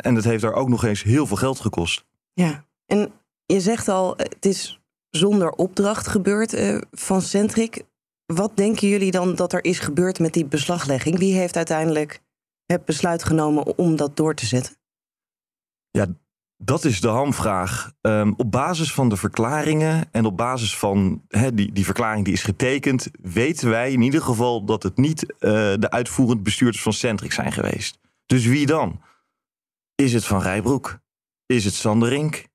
En 0.00 0.14
het 0.14 0.24
heeft 0.24 0.42
daar 0.42 0.52
ook 0.52 0.68
nog 0.68 0.84
eens 0.84 1.02
heel 1.02 1.26
veel 1.26 1.36
geld 1.36 1.60
gekost. 1.60 2.04
Ja, 2.32 2.64
en 2.86 3.12
je 3.46 3.60
zegt 3.60 3.88
al, 3.88 4.16
het 4.16 4.46
is 4.46 4.80
zonder 5.10 5.50
opdracht 5.50 6.06
gebeurd 6.06 6.80
van 6.90 7.22
Centric. 7.22 7.82
Wat 8.26 8.56
denken 8.56 8.88
jullie 8.88 9.10
dan 9.10 9.34
dat 9.34 9.52
er 9.52 9.64
is 9.64 9.78
gebeurd 9.78 10.18
met 10.18 10.32
die 10.32 10.46
beslaglegging? 10.46 11.18
Wie 11.18 11.34
heeft 11.34 11.56
uiteindelijk 11.56 12.20
het 12.64 12.84
besluit 12.84 13.24
genomen 13.24 13.78
om 13.78 13.96
dat 13.96 14.16
door 14.16 14.34
te 14.34 14.46
zetten? 14.46 14.76
Ja, 15.90 16.06
dat 16.56 16.84
is 16.84 17.00
de 17.00 17.08
hamvraag. 17.08 17.92
Um, 18.00 18.34
op 18.36 18.50
basis 18.50 18.92
van 18.92 19.08
de 19.08 19.16
verklaringen 19.16 20.12
en 20.12 20.24
op 20.24 20.36
basis 20.36 20.76
van 20.78 21.22
die, 21.54 21.72
die 21.72 21.84
verklaring 21.84 22.24
die 22.24 22.34
is 22.34 22.42
getekend, 22.42 23.08
weten 23.20 23.70
wij 23.70 23.92
in 23.92 24.02
ieder 24.02 24.22
geval 24.22 24.64
dat 24.64 24.82
het 24.82 24.96
niet 24.96 25.22
uh, 25.22 25.38
de 25.78 25.90
uitvoerend 25.90 26.42
bestuurders 26.42 26.82
van 26.82 26.92
Centric 26.92 27.32
zijn 27.32 27.52
geweest. 27.52 27.98
Dus 28.26 28.46
wie 28.46 28.66
dan? 28.66 29.00
Is 29.94 30.12
het 30.12 30.24
van 30.24 30.40
Rijbroek? 30.40 30.98
Is 31.46 31.64
het 31.64 31.74
Sanderink? 31.74 32.48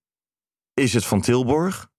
Is 0.73 0.93
het 0.93 1.05
van 1.05 1.21
Tilborg? 1.21 1.89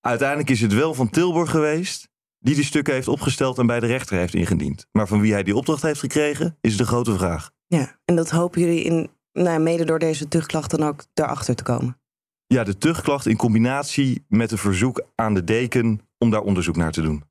Uiteindelijk 0.00 0.50
is 0.50 0.60
het 0.60 0.74
wel 0.74 0.94
van 0.94 1.10
Tilborg 1.10 1.50
geweest 1.50 2.09
die 2.40 2.54
die 2.54 2.64
stukken 2.64 2.94
heeft 2.94 3.08
opgesteld 3.08 3.58
en 3.58 3.66
bij 3.66 3.80
de 3.80 3.86
rechter 3.86 4.16
heeft 4.16 4.34
ingediend. 4.34 4.86
Maar 4.92 5.08
van 5.08 5.20
wie 5.20 5.32
hij 5.32 5.42
die 5.42 5.56
opdracht 5.56 5.82
heeft 5.82 6.00
gekregen, 6.00 6.56
is 6.60 6.76
de 6.76 6.86
grote 6.86 7.16
vraag. 7.16 7.50
Ja, 7.66 7.98
en 8.04 8.16
dat 8.16 8.30
hopen 8.30 8.60
jullie 8.60 8.82
in, 8.82 9.10
nou, 9.32 9.60
mede 9.60 9.84
door 9.84 9.98
deze 9.98 10.28
tuchtklacht 10.28 10.70
dan 10.70 10.82
ook 10.82 11.04
daarachter 11.14 11.54
te 11.54 11.62
komen? 11.62 12.00
Ja, 12.46 12.64
de 12.64 12.78
tuchtklacht 12.78 13.26
in 13.26 13.36
combinatie 13.36 14.24
met 14.28 14.50
een 14.50 14.58
verzoek 14.58 15.04
aan 15.14 15.34
de 15.34 15.44
deken 15.44 16.00
om 16.18 16.30
daar 16.30 16.42
onderzoek 16.42 16.76
naar 16.76 16.92
te 16.92 17.02
doen. 17.02 17.24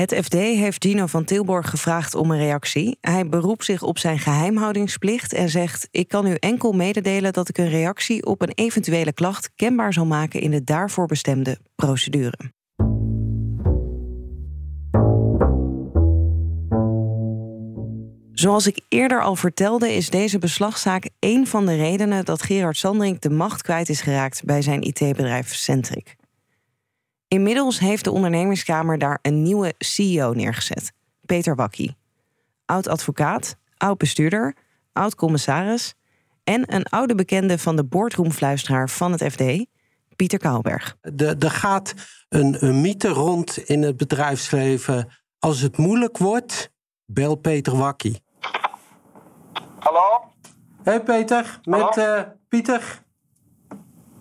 Het 0.00 0.14
FD 0.14 0.32
heeft 0.32 0.84
Gino 0.84 1.06
van 1.06 1.24
Tilborg 1.24 1.70
gevraagd 1.70 2.14
om 2.14 2.30
een 2.30 2.38
reactie. 2.38 2.98
Hij 3.00 3.28
beroept 3.28 3.64
zich 3.64 3.82
op 3.82 3.98
zijn 3.98 4.18
geheimhoudingsplicht 4.18 5.32
en 5.32 5.48
zegt: 5.48 5.88
Ik 5.90 6.08
kan 6.08 6.26
u 6.26 6.34
enkel 6.34 6.72
mededelen 6.72 7.32
dat 7.32 7.48
ik 7.48 7.58
een 7.58 7.68
reactie 7.68 8.26
op 8.26 8.42
een 8.42 8.52
eventuele 8.54 9.12
klacht 9.12 9.50
kenbaar 9.54 9.92
zal 9.92 10.06
maken 10.06 10.40
in 10.40 10.50
de 10.50 10.64
daarvoor 10.64 11.06
bestemde 11.06 11.58
procedure. 11.74 12.54
Zoals 18.38 18.66
ik 18.66 18.80
eerder 18.88 19.22
al 19.22 19.36
vertelde, 19.36 19.94
is 19.94 20.10
deze 20.10 20.38
beslagzaak 20.38 21.10
een 21.20 21.46
van 21.46 21.66
de 21.66 21.76
redenen 21.76 22.24
dat 22.24 22.42
Gerard 22.42 22.76
Sandring 22.76 23.18
de 23.18 23.30
macht 23.30 23.62
kwijt 23.62 23.88
is 23.88 24.00
geraakt 24.00 24.44
bij 24.44 24.62
zijn 24.62 24.82
IT-bedrijf 24.82 25.54
Centric. 25.54 26.16
Inmiddels 27.28 27.78
heeft 27.78 28.04
de 28.04 28.10
ondernemingskamer 28.10 28.98
daar 28.98 29.18
een 29.22 29.42
nieuwe 29.42 29.74
CEO 29.78 30.32
neergezet, 30.32 30.92
Peter 31.26 31.54
Wakkie. 31.54 31.96
Oud-advocaat, 32.64 33.56
oud-bestuurder, 33.76 34.56
oud-commissaris 34.92 35.94
en 36.44 36.74
een 36.74 36.84
oude 36.84 37.14
bekende 37.14 37.58
van 37.58 37.76
de 37.76 37.84
boardroomfluisteraar 37.84 38.90
van 38.90 39.12
het 39.12 39.32
FD, 39.32 39.66
Pieter 40.16 40.38
Kouwberg. 40.38 40.96
Er 41.16 41.50
gaat 41.50 41.94
een, 42.28 42.64
een 42.64 42.80
mythe 42.80 43.08
rond 43.08 43.56
in 43.56 43.82
het 43.82 43.96
bedrijfsleven. 43.96 45.08
Als 45.38 45.60
het 45.60 45.76
moeilijk 45.76 46.18
wordt, 46.18 46.70
bel 47.06 47.34
Peter 47.34 47.76
Wakkie. 47.76 48.24
Hallo? 49.78 50.32
Hey 50.84 51.02
Peter, 51.02 51.60
met 51.64 51.96
uh, 51.96 52.20
Pieter. 52.48 53.04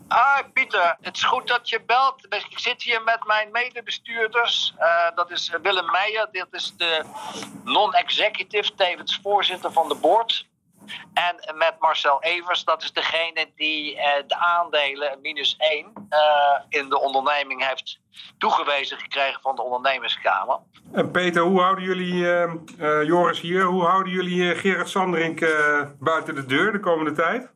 Ah, 0.07 0.39
Pieter, 0.53 0.97
het 1.01 1.15
is 1.15 1.23
goed 1.23 1.47
dat 1.47 1.69
je 1.69 1.81
belt. 1.85 2.25
Ik 2.49 2.59
zit 2.59 2.81
hier 2.81 3.03
met 3.03 3.25
mijn 3.25 3.51
medebestuurders. 3.51 4.73
Uh, 4.79 5.15
dat 5.15 5.31
is 5.31 5.51
Willem 5.61 5.91
Meijer, 5.91 6.27
dit 6.31 6.47
is 6.51 6.73
de 6.77 7.03
non-executive, 7.63 8.75
tevens 8.75 9.19
voorzitter 9.23 9.71
van 9.71 9.87
de 9.87 9.95
board. 9.95 10.47
En 11.13 11.57
met 11.57 11.75
Marcel 11.79 12.21
Evers, 12.21 12.63
dat 12.63 12.83
is 12.83 12.93
degene 12.93 13.51
die 13.55 13.95
uh, 13.95 14.01
de 14.27 14.35
aandelen, 14.37 15.19
minus 15.21 15.55
1, 15.57 15.85
uh, 15.85 16.19
in 16.69 16.89
de 16.89 16.99
onderneming 16.99 17.67
heeft 17.67 17.99
toegewezen 18.37 18.97
gekregen 18.97 19.41
van 19.41 19.55
de 19.55 19.61
ondernemerskamer. 19.61 20.59
En 20.93 21.11
Peter, 21.11 21.41
hoe 21.41 21.61
houden 21.61 21.83
jullie, 21.83 22.13
uh, 22.13 23.03
Joris 23.03 23.41
hier, 23.41 23.63
hoe 23.63 23.83
houden 23.83 24.13
jullie 24.13 24.55
Gerard 24.55 24.89
Sanderink 24.89 25.39
buiten 25.99 26.35
de 26.35 26.45
deur 26.45 26.71
de 26.71 26.79
komende 26.79 27.11
tijd? 27.11 27.53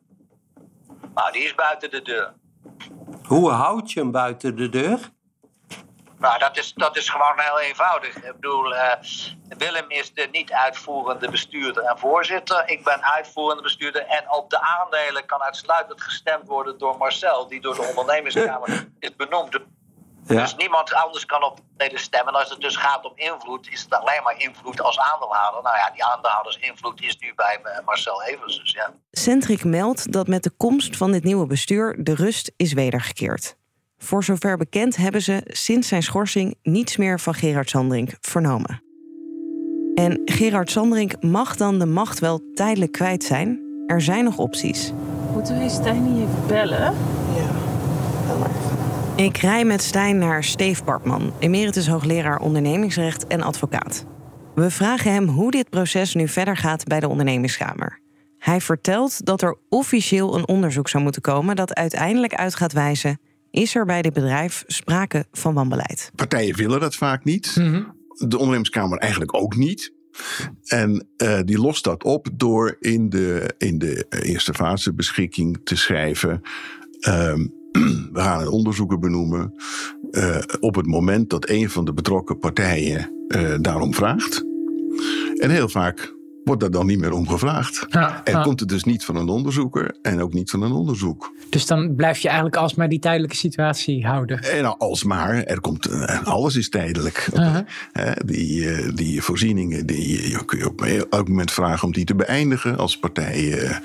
Nou, 1.14 1.32
die 1.32 1.44
is 1.44 1.56
buiten 1.56 1.90
de 1.90 2.02
deur. 2.02 2.34
Hoe 3.24 3.52
houd 3.52 3.92
je 3.92 4.00
hem 4.00 4.12
buiten 4.12 4.56
de 4.56 4.70
deur? 4.70 5.00
Nou, 6.20 6.40
dat 6.40 6.58
is, 6.58 6.74
dat 6.74 6.98
is 6.98 7.10
gewoon 7.10 7.40
heel 7.40 7.60
eenvoudig. 7.60 8.16
Ik 8.16 8.34
bedoel, 8.34 8.74
uh, 8.74 8.92
Willem 9.58 9.90
is 9.90 10.14
de 10.14 10.28
niet-uitvoerende 10.32 11.30
bestuurder 11.30 11.84
en 11.84 12.00
voorzitter. 12.00 12.70
Ik 12.70 12.84
ben 12.84 13.04
uitvoerende 13.04 13.64
bestuurder. 13.64 14.06
En 14.06 14.32
op 14.32 14.50
de 14.50 14.62
aandelen 14.62 15.26
kan 15.26 15.42
uitsluitend 15.42 16.02
gestemd 16.02 16.48
worden 16.48 16.78
door 16.78 16.98
Marcel, 16.98 17.48
die 17.48 17.62
door 17.62 17.76
de 17.76 17.82
ondernemerskamer 17.82 18.88
is 19.00 19.16
benoemd. 19.16 19.60
Ja. 20.26 20.42
Dus 20.42 20.56
niemand 20.56 20.94
anders 20.94 21.26
kan 21.26 21.44
op 21.44 21.60
de 21.78 21.92
stemmen. 21.94 22.34
En 22.34 22.40
als 22.40 22.50
het 22.50 22.62
dus 22.62 22.76
gaat 22.76 23.06
om 23.06 23.12
invloed, 23.16 23.70
is 23.70 23.82
het 23.82 23.94
alleen 23.94 24.24
maar 24.24 24.38
invloed 24.38 24.82
als 24.82 25.00
aandeelhouder. 25.00 25.64
Nou 25.64 25.76
ja, 25.76 25.90
die 25.92 26.04
aandeelhoudersinvloed 26.04 27.02
is 27.02 27.18
nu 27.18 27.34
bij 27.36 27.60
Marcel 27.86 28.24
Evers. 28.24 28.60
Dus 28.60 28.72
ja. 28.72 28.94
Centric 29.12 29.64
meldt 29.64 30.12
dat 30.12 30.28
met 30.28 30.44
de 30.44 30.52
komst 30.58 30.98
van 30.98 31.12
dit 31.12 31.24
nieuwe 31.24 31.46
bestuur 31.46 32.04
de 32.04 32.16
rust 32.16 32.52
is 32.56 32.74
wedergekeerd. 32.74 33.58
Voor 34.02 34.24
zover 34.24 34.58
bekend 34.58 34.96
hebben 34.96 35.22
ze 35.22 35.42
sinds 35.46 35.88
zijn 35.88 36.04
schorsing 36.04 36.56
niets 36.64 36.98
meer 36.98 37.20
van 37.20 37.34
Gerard 37.34 37.70
Sandring 37.70 38.14
vernomen. 38.22 38.82
En 39.96 40.22
Gerard 40.26 40.72
Sandring 40.72 41.22
mag 41.22 41.56
dan 41.56 41.80
de 41.80 41.86
macht 41.86 42.20
wel 42.20 42.42
tijdelijk 42.54 42.92
kwijt 42.92 43.24
zijn. 43.24 43.60
Er 43.88 44.02
zijn 44.02 44.24
nog 44.24 44.38
opties. 44.38 44.94
Moeten 45.32 45.60
we 45.60 45.70
Stijn 45.70 46.14
niet 46.14 46.28
even 46.28 46.48
bellen? 46.48 46.94
Ja, 47.36 48.38
maar. 48.40 48.50
Ik 49.16 49.38
rij 49.38 49.66
met 49.66 49.82
Stijn 49.82 50.18
naar 50.18 50.44
Steef 50.44 50.84
Bartman, 50.84 51.34
emeritus 51.40 51.88
hoogleraar 51.88 52.40
ondernemingsrecht 52.40 53.28
en 53.28 53.42
advocaat. 53.42 54.06
We 54.56 54.70
vragen 54.72 55.14
hem 55.14 55.28
hoe 55.28 55.52
dit 55.52 55.70
proces 55.70 56.14
nu 56.14 56.28
verder 56.28 56.58
gaat 56.58 56.84
bij 56.84 57.00
de 57.00 57.08
ondernemingskamer. 57.08 58.00
Hij 58.38 58.62
vertelt 58.62 59.26
dat 59.26 59.42
er 59.42 59.58
officieel 59.70 60.36
een 60.36 60.48
onderzoek 60.48 60.90
zou 60.90 61.04
moeten 61.04 61.22
komen 61.22 61.56
dat 61.56 61.74
uiteindelijk 61.74 62.34
uit 62.34 62.56
gaat 62.56 62.74
wijzen 62.74 63.20
is 63.52 63.76
er 63.76 63.86
bij 63.86 64.02
dit 64.02 64.14
bedrijf 64.14 64.64
sprake 64.68 65.26
van 65.32 65.54
wanbeleid. 65.54 66.12
Partijen 66.16 66.56
willen 66.56 66.80
dat 66.80 66.96
vaak 66.96 67.24
niet. 67.24 67.54
De 67.54 68.38
ondernemingskamer 68.38 68.98
eigenlijk 68.98 69.34
ook 69.36 69.56
niet. 69.56 69.94
En 70.66 71.08
uh, 71.18 71.40
die 71.46 71.60
lost 71.60 71.84
dat 71.84 72.04
op 72.04 72.30
door 72.34 72.76
in 72.80 73.10
de, 73.10 73.54
in 73.58 73.78
de 73.78 74.06
eerste 74.10 74.54
fase 74.54 74.94
beschikking 74.94 75.60
te 75.64 75.76
schrijven. 75.76 76.42
Ehm, 77.00 77.48
we 78.14 78.20
gaan 78.20 78.42
een 78.42 78.48
onderzoeker 78.48 79.00
benoemen. 79.00 79.54
eh, 80.12 80.38
op 80.60 80.76
het 80.76 80.86
moment 80.86 81.30
dat 81.30 81.50
een 81.50 81.70
van 81.70 81.86
de 81.86 81.94
betrokken 81.94 82.40
partijen 82.40 83.26
eh, 83.28 83.56
daarom 83.62 83.94
vraagt. 83.94 84.44
En 85.40 85.50
heel 85.50 85.70
vaak 85.70 86.18
wordt 86.50 86.62
daar 86.62 86.72
dan 86.72 86.86
niet 86.86 87.00
meer 87.00 87.12
om 87.12 87.30
gevraagd. 87.30 87.86
Ja, 87.90 88.22
en 88.24 88.34
ja. 88.34 88.42
komt 88.42 88.60
het 88.60 88.70
dus 88.70 88.84
niet 88.84 89.06
van 89.06 89.16
een 89.16 89.30
onderzoeker 89.30 89.98
en 90.02 90.22
ook 90.22 90.34
niet 90.34 90.50
van 90.50 90.62
een 90.62 90.72
onderzoek. 90.72 91.34
Dus 91.50 91.66
dan 91.66 91.96
blijf 91.96 92.20
je 92.20 92.28
eigenlijk 92.28 92.58
alsmaar 92.58 92.90
die 92.90 93.00
tijdelijke 93.00 93.36
situatie 93.36 94.06
houden. 94.06 94.40
En 94.40 94.64
nou, 94.64 94.76
alsmaar, 94.78 95.44
er 95.44 95.62
komt, 95.62 95.86
eh, 95.86 96.24
alles 96.24 96.56
is 96.56 96.70
tijdelijk. 96.70 97.30
Die, 98.26 98.70
eh, 98.70 98.96
die 98.96 99.22
voorzieningen 99.22 99.86
die, 99.86 100.30
je 100.30 100.46
kun 100.46 100.58
je 100.58 100.68
op 100.68 100.82
elk 101.10 101.28
moment 101.28 101.52
vragen 101.52 101.88
om 101.88 101.94
die 101.94 102.06
te 102.06 102.16
beëindigen. 102.16 102.78
Als 102.78 103.00
partijen 103.00 103.62
eh, 103.62 103.78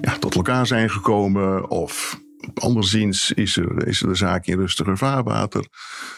ja, 0.00 0.18
tot 0.18 0.34
elkaar 0.34 0.66
zijn 0.66 0.90
gekomen. 0.90 1.70
Of 1.70 2.20
anderszins 2.54 3.32
is 3.32 3.56
er, 3.56 3.86
is 3.86 4.02
er 4.02 4.08
de 4.08 4.14
zaak 4.14 4.46
in 4.46 4.58
rustiger 4.58 4.98
vaarwater. 4.98 5.66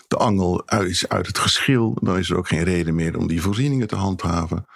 De 0.09 0.17
angel 0.17 0.64
is 0.64 1.09
uit 1.09 1.27
het 1.27 1.38
geschil. 1.38 1.97
Dan 2.01 2.19
is 2.19 2.31
er 2.31 2.37
ook 2.37 2.49
geen 2.49 2.64
reden 2.64 2.95
meer 2.95 3.19
om 3.19 3.27
die 3.27 3.43
voorzieningen 3.43 3.88
te 3.88 3.97
handhaven. 3.97 4.67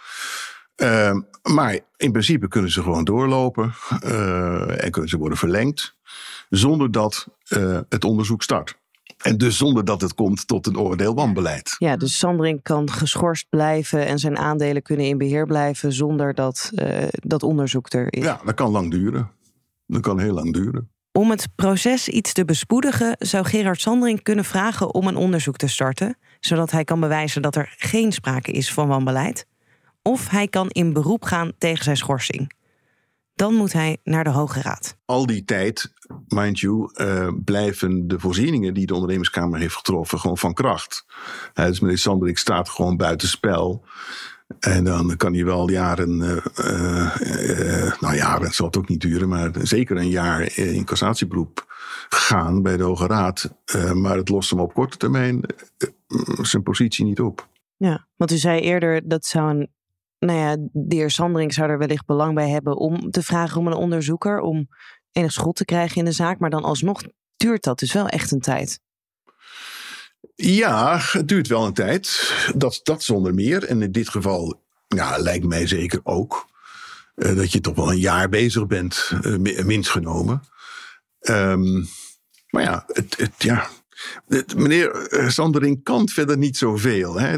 Ehm, 0.78 1.20
maar 1.42 1.78
in 1.96 2.12
principe 2.12 2.48
kunnen 2.48 2.70
ze 2.70 2.82
gewoon 2.82 3.04
doorlopen. 3.04 3.72
eh, 4.00 4.84
en 4.84 4.90
kunnen 4.90 5.10
ze 5.10 5.18
worden 5.18 5.38
verlengd. 5.38 5.96
Zonder 6.48 6.90
dat 6.90 7.28
eh, 7.48 7.78
het 7.88 8.04
onderzoek 8.04 8.42
start. 8.42 8.78
En 9.18 9.38
dus 9.38 9.56
zonder 9.56 9.84
dat 9.84 10.00
het 10.00 10.14
komt 10.14 10.46
tot 10.46 10.66
een 10.66 10.78
oordeel 10.78 11.14
wanbeleid. 11.14 11.76
Ja, 11.78 11.96
dus 11.96 12.18
Sandring 12.18 12.62
kan 12.62 12.90
geschorst 12.90 13.46
blijven 13.48 14.06
en 14.06 14.18
zijn 14.18 14.38
aandelen 14.38 14.82
kunnen 14.82 15.06
in 15.06 15.18
beheer 15.18 15.46
blijven 15.46 15.92
zonder 15.92 16.34
dat 16.34 16.70
eh, 16.74 17.08
dat 17.10 17.42
onderzoek 17.42 17.92
er 17.92 18.06
is. 18.12 18.24
Ja, 18.24 18.40
dat 18.44 18.54
kan 18.54 18.70
lang 18.70 18.90
duren. 18.90 19.30
Dat 19.86 20.00
kan 20.00 20.20
heel 20.20 20.34
lang 20.34 20.52
duren. 20.52 20.90
Om 21.12 21.30
het 21.30 21.48
proces 21.54 22.08
iets 22.08 22.32
te 22.32 22.44
bespoedigen, 22.44 23.16
zou 23.18 23.44
Gerard 23.44 23.80
Sandring 23.80 24.22
kunnen 24.22 24.44
vragen 24.44 24.94
om 24.94 25.06
een 25.06 25.16
onderzoek 25.16 25.56
te 25.56 25.68
starten, 25.68 26.18
zodat 26.40 26.70
hij 26.70 26.84
kan 26.84 27.00
bewijzen 27.00 27.42
dat 27.42 27.56
er 27.56 27.74
geen 27.76 28.12
sprake 28.12 28.52
is 28.52 28.72
van 28.72 28.88
wanbeleid. 28.88 29.46
Of 30.08 30.28
hij 30.28 30.48
kan 30.48 30.68
in 30.68 30.92
beroep 30.92 31.24
gaan 31.24 31.52
tegen 31.58 31.84
zijn 31.84 31.96
schorsing. 31.96 32.52
Dan 33.34 33.54
moet 33.54 33.72
hij 33.72 33.96
naar 34.04 34.24
de 34.24 34.30
Hoge 34.30 34.60
Raad. 34.60 34.96
Al 35.04 35.26
die 35.26 35.44
tijd, 35.44 35.92
mind 36.28 36.60
you, 36.60 36.90
eh, 36.94 37.28
blijven 37.44 38.08
de 38.08 38.18
voorzieningen 38.18 38.74
die 38.74 38.86
de 38.86 38.94
ondernemerskamer 38.94 39.58
heeft 39.58 39.74
getroffen 39.74 40.18
gewoon 40.18 40.38
van 40.38 40.54
kracht. 40.54 41.06
Hè, 41.54 41.66
dus 41.66 41.80
meneer 41.80 41.98
Sanderik 41.98 42.38
staat 42.38 42.68
gewoon 42.68 42.96
buitenspel. 42.96 43.84
En 44.60 44.84
dan 44.84 45.16
kan 45.16 45.34
hij 45.34 45.44
wel 45.44 45.70
jaren, 45.70 46.22
eh, 46.22 47.86
eh, 47.86 48.00
nou 48.00 48.14
jaren 48.16 48.52
zal 48.52 48.66
het 48.66 48.76
ook 48.76 48.88
niet 48.88 49.00
duren, 49.00 49.28
maar 49.28 49.50
zeker 49.62 49.96
een 49.96 50.10
jaar 50.10 50.58
in 50.58 50.84
cassatieberoep 50.84 51.66
gaan 52.08 52.62
bij 52.62 52.76
de 52.76 52.82
Hoge 52.82 53.06
Raad. 53.06 53.54
Maar 53.94 54.16
het 54.16 54.28
lost 54.28 54.50
hem 54.50 54.60
op 54.60 54.74
korte 54.74 54.96
termijn 54.96 55.40
zijn 56.42 56.62
positie 56.62 57.04
niet 57.04 57.20
op. 57.20 57.48
Ja, 57.76 58.06
want 58.16 58.32
u 58.32 58.36
zei 58.36 58.60
eerder 58.60 59.08
dat 59.08 59.26
zou 59.26 59.50
een. 59.50 59.76
Nou 60.18 60.38
ja, 60.38 60.56
de 60.72 60.94
heer 60.96 61.10
Sandring 61.10 61.54
zou 61.54 61.70
er 61.70 61.78
wellicht 61.78 62.06
belang 62.06 62.34
bij 62.34 62.48
hebben 62.48 62.76
om 62.76 63.10
te 63.10 63.22
vragen 63.22 63.60
om 63.60 63.66
een 63.66 63.72
onderzoeker. 63.72 64.40
om 64.40 64.68
enig 65.12 65.32
schot 65.32 65.56
te 65.56 65.64
krijgen 65.64 65.96
in 65.96 66.04
de 66.04 66.12
zaak. 66.12 66.38
Maar 66.38 66.50
dan 66.50 66.64
alsnog 66.64 67.02
duurt 67.36 67.62
dat 67.62 67.78
dus 67.78 67.92
wel 67.92 68.08
echt 68.08 68.30
een 68.30 68.40
tijd. 68.40 68.80
Ja, 70.34 70.98
het 71.00 71.28
duurt 71.28 71.46
wel 71.48 71.66
een 71.66 71.72
tijd. 71.74 72.32
Dat, 72.54 72.80
dat 72.82 73.02
zonder 73.02 73.34
meer. 73.34 73.64
En 73.64 73.82
in 73.82 73.92
dit 73.92 74.08
geval 74.08 74.62
lijkt 75.16 75.44
mij 75.46 75.66
zeker 75.66 76.00
ook 76.02 76.46
eh, 77.14 77.36
dat 77.36 77.52
je 77.52 77.60
toch 77.60 77.74
wel 77.74 77.90
een 77.92 77.98
jaar 77.98 78.28
bezig 78.28 78.66
bent, 78.66 79.10
eh, 79.22 79.36
mi- 79.36 79.62
minst 79.64 79.90
genomen. 79.90 80.42
Ehm, 81.20 81.84
maar 82.50 82.62
ja, 82.62 82.84
het, 82.86 83.34
ja. 83.38 83.68
Meneer 84.56 84.90
eh, 85.08 85.28
Sandering 85.28 85.82
kan 85.82 86.08
verder 86.08 86.38
niet 86.38 86.56
zoveel. 86.56 87.18
Hè. 87.20 87.36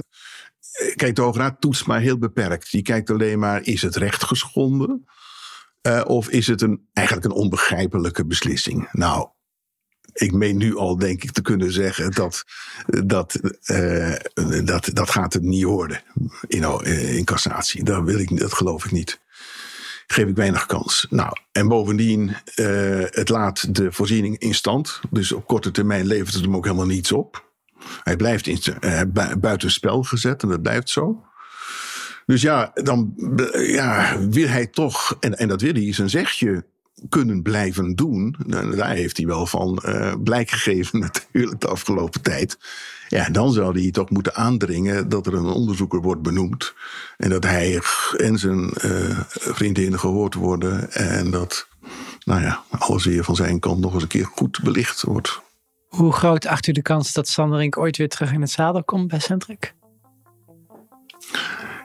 Eh, 0.72 0.94
Kijk, 0.96 1.16
de 1.16 1.22
Hoge 1.22 1.56
toetst 1.58 1.86
maar 1.86 2.00
heel 2.00 2.18
beperkt. 2.18 2.70
Die 2.70 2.82
kijkt 2.82 3.10
alleen 3.10 3.38
maar, 3.38 3.62
is 3.62 3.82
het 3.82 3.96
recht 3.96 4.24
geschonden? 4.24 5.04
Eh, 5.80 6.02
of 6.06 6.28
is 6.28 6.46
het 6.46 6.62
een, 6.62 6.88
eigenlijk 6.92 7.26
een 7.26 7.40
onbegrijpelijke 7.40 8.26
beslissing? 8.26 8.88
Nou, 8.92 9.28
ik 10.12 10.32
meen 10.32 10.56
nu 10.56 10.76
al, 10.76 10.96
denk 10.98 11.22
ik, 11.22 11.32
te 11.32 11.42
kunnen 11.42 11.72
zeggen 11.72 12.10
dat 12.10 12.44
dat, 13.04 13.40
eh, 13.62 14.14
dat, 14.64 14.90
dat 14.92 15.10
gaat 15.10 15.32
het 15.32 15.42
niet 15.42 15.64
worden 15.64 16.02
in, 16.46 16.64
eh, 16.64 17.16
in 17.16 17.24
cassatie. 17.24 17.84
Dat, 17.84 18.04
wil 18.04 18.18
ik, 18.18 18.38
dat 18.38 18.52
geloof 18.52 18.84
ik 18.84 18.90
niet. 18.90 19.20
Geef 20.06 20.26
ik 20.26 20.36
weinig 20.36 20.66
kans. 20.66 21.06
Nou, 21.10 21.32
en 21.52 21.68
bovendien, 21.68 22.36
eh, 22.54 23.02
het 23.04 23.28
laat 23.28 23.74
de 23.74 23.92
voorziening 23.92 24.38
in 24.38 24.54
stand. 24.54 25.00
Dus 25.10 25.32
op 25.32 25.46
korte 25.46 25.70
termijn 25.70 26.06
levert 26.06 26.34
het 26.34 26.42
hem 26.42 26.56
ook 26.56 26.64
helemaal 26.64 26.86
niets 26.86 27.12
op. 27.12 27.49
Hij 28.02 28.16
blijft 28.16 28.46
in, 28.46 28.60
uh, 28.80 29.00
buitenspel 29.38 30.02
gezet 30.02 30.42
en 30.42 30.48
dat 30.48 30.62
blijft 30.62 30.88
zo. 30.88 31.24
Dus 32.26 32.42
ja, 32.42 32.70
dan 32.74 33.14
ja, 33.52 34.18
wil 34.30 34.48
hij 34.48 34.66
toch, 34.66 35.16
en, 35.20 35.38
en 35.38 35.48
dat 35.48 35.60
wil 35.60 35.72
hij, 35.72 35.92
zijn 35.92 36.10
zegje 36.10 36.64
kunnen 37.08 37.42
blijven 37.42 37.94
doen. 37.94 38.36
Nou, 38.46 38.76
Daar 38.76 38.94
heeft 38.94 39.16
hij 39.16 39.26
wel 39.26 39.46
van 39.46 39.82
uh, 39.86 40.14
blijk 40.24 40.50
gegeven 40.50 40.98
natuurlijk 41.22 41.60
de 41.60 41.68
afgelopen 41.68 42.20
tijd. 42.20 42.58
Ja, 43.08 43.28
dan 43.28 43.52
zou 43.52 43.80
hij 43.80 43.90
toch 43.90 44.10
moeten 44.10 44.34
aandringen 44.34 45.08
dat 45.08 45.26
er 45.26 45.34
een 45.34 45.44
onderzoeker 45.44 46.00
wordt 46.00 46.22
benoemd. 46.22 46.74
En 47.16 47.30
dat 47.30 47.44
hij 47.44 47.82
en 48.16 48.38
zijn 48.38 48.74
uh, 48.84 49.20
vriendinnen 49.30 49.98
gehoord 49.98 50.34
worden. 50.34 50.92
En 50.92 51.30
dat, 51.30 51.68
nou 52.24 52.40
ja, 52.40 52.62
alles 52.68 53.04
weer 53.04 53.24
van 53.24 53.36
zijn 53.36 53.58
kant 53.58 53.80
nog 53.80 53.94
eens 53.94 54.02
een 54.02 54.08
keer 54.08 54.26
goed 54.26 54.60
belicht 54.62 55.02
wordt. 55.02 55.40
Hoe 55.90 56.12
groot 56.12 56.46
acht 56.46 56.66
u 56.66 56.72
de 56.72 56.82
kans 56.82 57.12
dat 57.12 57.28
Sanderink 57.28 57.78
ooit 57.78 57.96
weer 57.96 58.08
terug 58.08 58.32
in 58.32 58.40
het 58.40 58.50
zadel 58.50 58.84
komt 58.84 59.08
bij 59.08 59.18
Centric? 59.18 59.74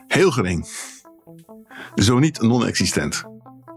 Heel 0.06 0.30
gering. 0.30 0.66
Zo 1.94 2.18
niet 2.18 2.40
non-existent. 2.40 3.24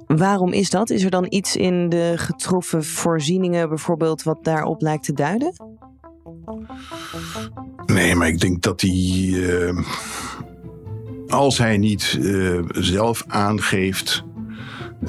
Waarom 0.08 0.54
is 0.54 0.70
dat? 0.70 0.90
Is 0.90 1.04
er 1.04 1.10
dan 1.10 1.26
iets 1.30 1.56
in 1.56 1.90
de 1.90 2.14
getroffen 2.16 2.84
voorzieningen 2.84 3.70
bijvoorbeeld 3.70 4.24
wat 4.24 4.44
daarop 4.44 4.82
lijkt 4.82 5.04
te 5.04 5.14
duiden? 5.14 5.54
Nee, 7.86 8.16
maar 8.16 8.28
ik 8.28 8.40
denk 8.40 8.62
dat 8.62 8.82
hij. 8.82 9.28
Uh, 9.32 9.86
als 11.28 11.58
hij 11.58 11.78
niet 11.78 12.18
uh, 12.20 12.62
zelf 12.70 13.24
aangeeft 13.28 14.24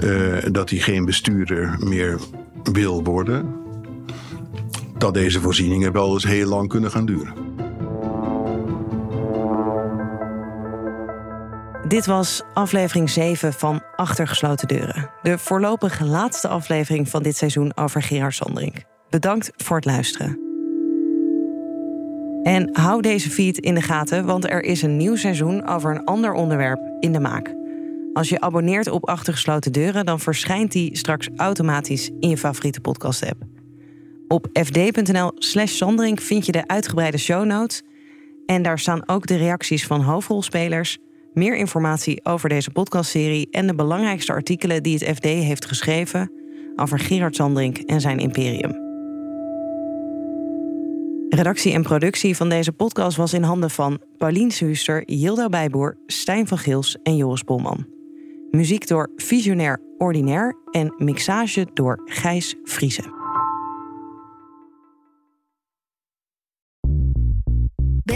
uh, 0.01 0.37
dat 0.51 0.71
hij 0.71 0.79
geen 0.79 1.05
bestuurder 1.05 1.77
meer 1.79 2.21
wil 2.73 3.05
worden, 3.05 3.60
dat 5.01 5.15
deze 5.15 5.41
voorzieningen 5.41 5.93
wel 5.93 6.13
eens 6.13 6.25
heel 6.25 6.49
lang 6.49 6.69
kunnen 6.69 6.91
gaan 6.91 7.07
duren. 7.07 7.35
Dit 11.89 12.07
was 12.07 12.43
aflevering 12.55 13.11
7 13.11 13.53
van 13.53 13.83
Achtergesloten 13.97 14.69
Deuren. 14.69 15.11
De 15.23 15.39
voorlopig 15.39 16.01
laatste 16.01 16.49
aflevering 16.49 17.09
van 17.09 17.23
dit 17.23 17.37
seizoen 17.37 17.77
over 17.77 18.03
Gerard 18.03 18.35
Sandring. 18.35 18.85
Bedankt 19.09 19.51
voor 19.57 19.77
het 19.77 19.85
luisteren. 19.85 20.39
En 22.43 22.69
hou 22.73 23.03
deze 23.03 23.31
feed 23.31 23.59
in 23.59 23.75
de 23.75 23.83
gaten, 23.83 24.25
want 24.25 24.51
er 24.51 24.63
is 24.63 24.83
een 24.83 24.97
nieuw 24.97 25.17
seizoen 25.17 25.67
over 25.67 25.95
een 25.95 26.05
ander 26.05 26.33
onderwerp 26.33 26.81
in 27.01 27.13
de 27.13 27.21
maak. 27.21 27.55
Als 28.13 28.29
je 28.29 28.41
abonneert 28.41 28.89
op 28.89 29.09
Achtergesloten 29.09 29.73
Deuren, 29.73 30.07
dan 30.07 30.21
verschijnt 30.21 30.73
die 30.73 30.97
straks 30.97 31.29
automatisch 31.37 32.11
in 32.21 32.29
je 32.29 32.39
favoriete 32.39 32.81
podcast-app. 32.81 33.50
Op 34.33 34.47
fd.nl/slash 34.53 35.73
Sandring 35.73 36.23
vind 36.23 36.47
je 36.47 36.53
de 36.53 36.67
uitgebreide 36.67 37.19
show 37.19 37.45
notes. 37.45 37.83
En 38.47 38.63
daar 38.63 38.79
staan 38.79 39.09
ook 39.09 39.27
de 39.27 39.37
reacties 39.37 39.87
van 39.87 40.01
hoofdrolspelers 40.01 40.99
meer 41.35 41.57
informatie 41.57 42.25
over 42.25 42.49
deze 42.49 42.71
podcastserie 42.71 43.49
en 43.51 43.67
de 43.67 43.75
belangrijkste 43.75 44.33
artikelen 44.33 44.83
die 44.83 44.95
het 44.95 45.17
FD 45.17 45.25
heeft 45.25 45.65
geschreven 45.65 46.33
over 46.77 46.99
Gerard 46.99 47.37
Sandring 47.37 47.87
en 47.87 48.01
zijn 48.01 48.19
imperium. 48.19 48.79
Redactie 51.29 51.73
en 51.73 51.83
productie 51.83 52.37
van 52.37 52.49
deze 52.49 52.73
podcast 52.73 53.17
was 53.17 53.33
in 53.33 53.43
handen 53.43 53.71
van 53.71 54.01
Paulien 54.19 54.51
Suuster, 54.51 55.03
Hilda 55.07 55.49
Bijboer, 55.49 55.97
Stijn 56.07 56.47
van 56.47 56.59
Gils 56.59 56.99
en 57.03 57.17
Joris 57.17 57.43
Polman. 57.43 57.87
Muziek 58.51 58.87
door 58.87 59.11
Visionair 59.17 59.81
Ordinair 59.99 60.57
en 60.71 60.95
mixage 60.97 61.67
door 61.75 62.03
Gijs 62.05 62.57
Vriezen. 62.65 63.20